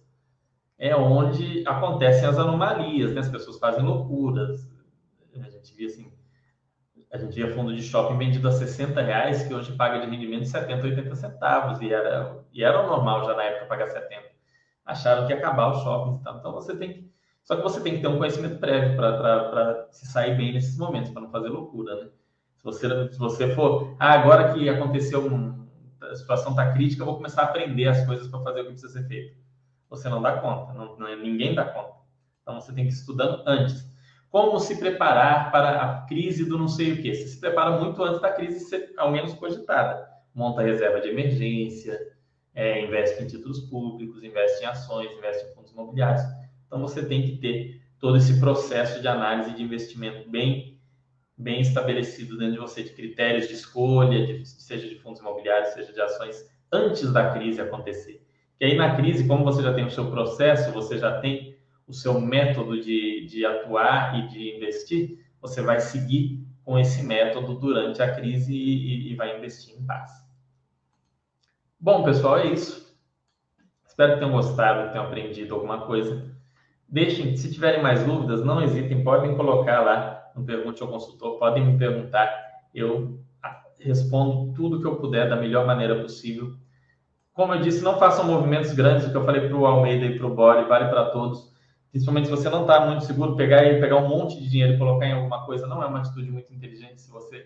[0.78, 3.21] é onde acontecem as anomalias, né?
[3.21, 4.69] As pessoas fazem loucuras.
[5.36, 6.11] A gente via assim,
[7.11, 10.43] a gente via fundo de shopping vendido a 60 reais, que hoje paga de rendimento
[10.43, 14.23] de 70, 80 centavos, e era, e era o normal já na época pagar 70.
[14.86, 16.38] Acharam que ia acabar os shoppings e tal.
[16.38, 17.15] Então você tem que.
[17.43, 21.11] Só que você tem que ter um conhecimento prévio para se sair bem nesses momentos,
[21.11, 22.09] para não fazer loucura, né?
[22.57, 25.67] Se você, se você for, ah, agora que aconteceu um,
[26.01, 28.71] a situação está crítica, eu vou começar a aprender as coisas para fazer o que
[28.71, 29.44] precisa ser feito
[29.89, 31.95] você não dá conta, não, não, ninguém dá conta.
[32.41, 33.86] Então você tem que ir estudando antes.
[34.29, 37.13] Como se preparar para a crise do não sei o que?
[37.13, 40.05] Você se prepara muito antes da crise ser ao menos cogitada.
[40.33, 41.97] Monta reserva de emergência,
[42.53, 46.21] é, investe em títulos públicos, investe em ações, investe em fundos imobiliários.
[46.67, 50.75] Então você tem que ter todo esse processo de análise de investimento bem
[51.38, 55.91] bem estabelecido dentro de você de critérios de escolha, de, seja de fundos imobiliários, seja
[55.91, 58.24] de ações, antes da crise acontecer.
[58.57, 61.93] Que aí na crise, como você já tem o seu processo, você já tem o
[61.93, 68.01] seu método de, de atuar e de investir, você vai seguir com esse método durante
[68.01, 70.11] a crise e, e vai investir em paz.
[71.79, 72.85] Bom, pessoal, é isso.
[73.85, 76.35] Espero que tenham gostado, tenham aprendido alguma coisa.
[76.87, 81.65] Deixem, se tiverem mais dúvidas, não hesitem, podem colocar lá no Pergunte ao Consultor, podem
[81.65, 82.29] me perguntar.
[82.73, 83.19] Eu
[83.79, 86.55] respondo tudo que eu puder da melhor maneira possível.
[87.36, 90.17] Como eu disse, não façam movimentos grandes, o que eu falei para o Almeida e
[90.17, 91.53] para o Bori, vale para todos.
[91.91, 94.77] Principalmente se você não está muito seguro, pegar e pegar um monte de dinheiro e
[94.77, 97.45] colocar em alguma coisa não é uma atitude muito inteligente se você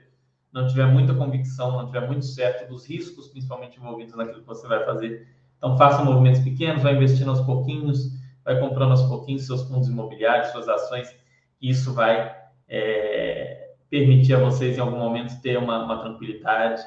[0.54, 4.68] não tiver muita convicção, não tiver muito certo dos riscos, principalmente envolvidos naquilo que você
[4.68, 5.28] vai fazer.
[5.58, 8.12] Então, faça movimentos pequenos, vai investindo aos pouquinhos,
[8.46, 11.14] vai comprando aos pouquinhos seus fundos imobiliários, suas ações,
[11.60, 12.32] isso vai
[12.68, 16.82] é, permitir a vocês, em algum momento, ter uma, uma, tranquilidade,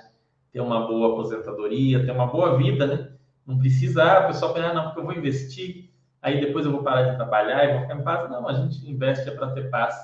[0.53, 3.13] ter uma boa aposentadoria, ter uma boa vida, né?
[3.47, 5.91] Não precisa, ah, o pessoal pensa, ah, não, porque eu vou investir,
[6.21, 8.31] aí depois eu vou parar de trabalhar e vou ficar em paz.
[8.31, 9.97] Não, a gente investe é para ter paz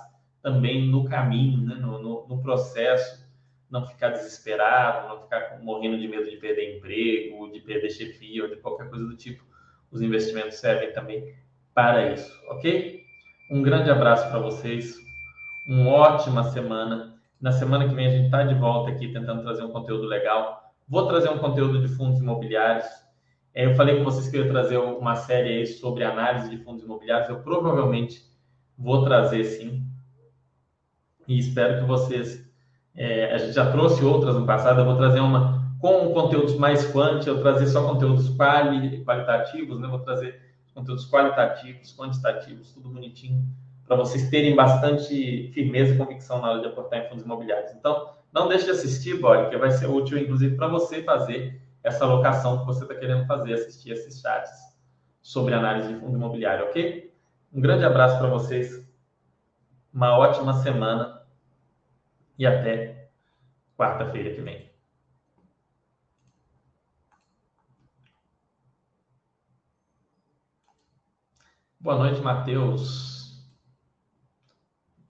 [0.42, 1.74] também no caminho, né?
[1.74, 3.28] no, no, no processo,
[3.70, 8.49] não ficar desesperado, não ficar morrendo de medo de perder emprego, de perder chefia ou
[8.49, 9.44] de qualquer coisa do tipo.
[9.90, 11.34] Os investimentos servem também
[11.74, 13.03] para isso, ok?
[13.51, 14.96] Um grande abraço para vocês,
[15.66, 17.17] uma ótima semana.
[17.41, 20.72] Na semana que vem a gente está de volta aqui tentando trazer um conteúdo legal.
[20.89, 22.86] Vou trazer um conteúdo de fundos imobiliários.
[23.55, 26.59] É, eu falei com vocês que eu ia trazer uma série aí sobre análise de
[26.59, 27.28] fundos imobiliários.
[27.28, 28.22] Eu provavelmente
[28.76, 29.84] vou trazer sim.
[31.26, 32.49] E espero que vocês
[32.99, 36.84] é, a gente já trouxe outras no passado, eu vou trazer uma com conteúdos mais
[36.91, 39.86] quant, eu trazer só conteúdos quali, qualitativos, né?
[39.86, 40.41] Vou trazer
[40.74, 43.45] conteúdos qualitativos, quantitativos, tudo bonitinho,
[43.89, 47.72] para vocês terem bastante firmeza e convicção na hora de aportar em fundos imobiliários.
[47.72, 52.05] Então, não deixe de assistir, Bori, que vai ser útil, inclusive, para você fazer essa
[52.05, 54.51] alocação que você está querendo fazer, assistir esses chats
[55.22, 57.11] sobre análise de fundo imobiliário, ok?
[57.51, 58.86] Um grande abraço para vocês,
[59.93, 61.22] uma ótima semana
[62.39, 63.09] e até
[63.76, 64.68] quarta-feira que vem.
[71.80, 73.17] Boa noite, Matheus.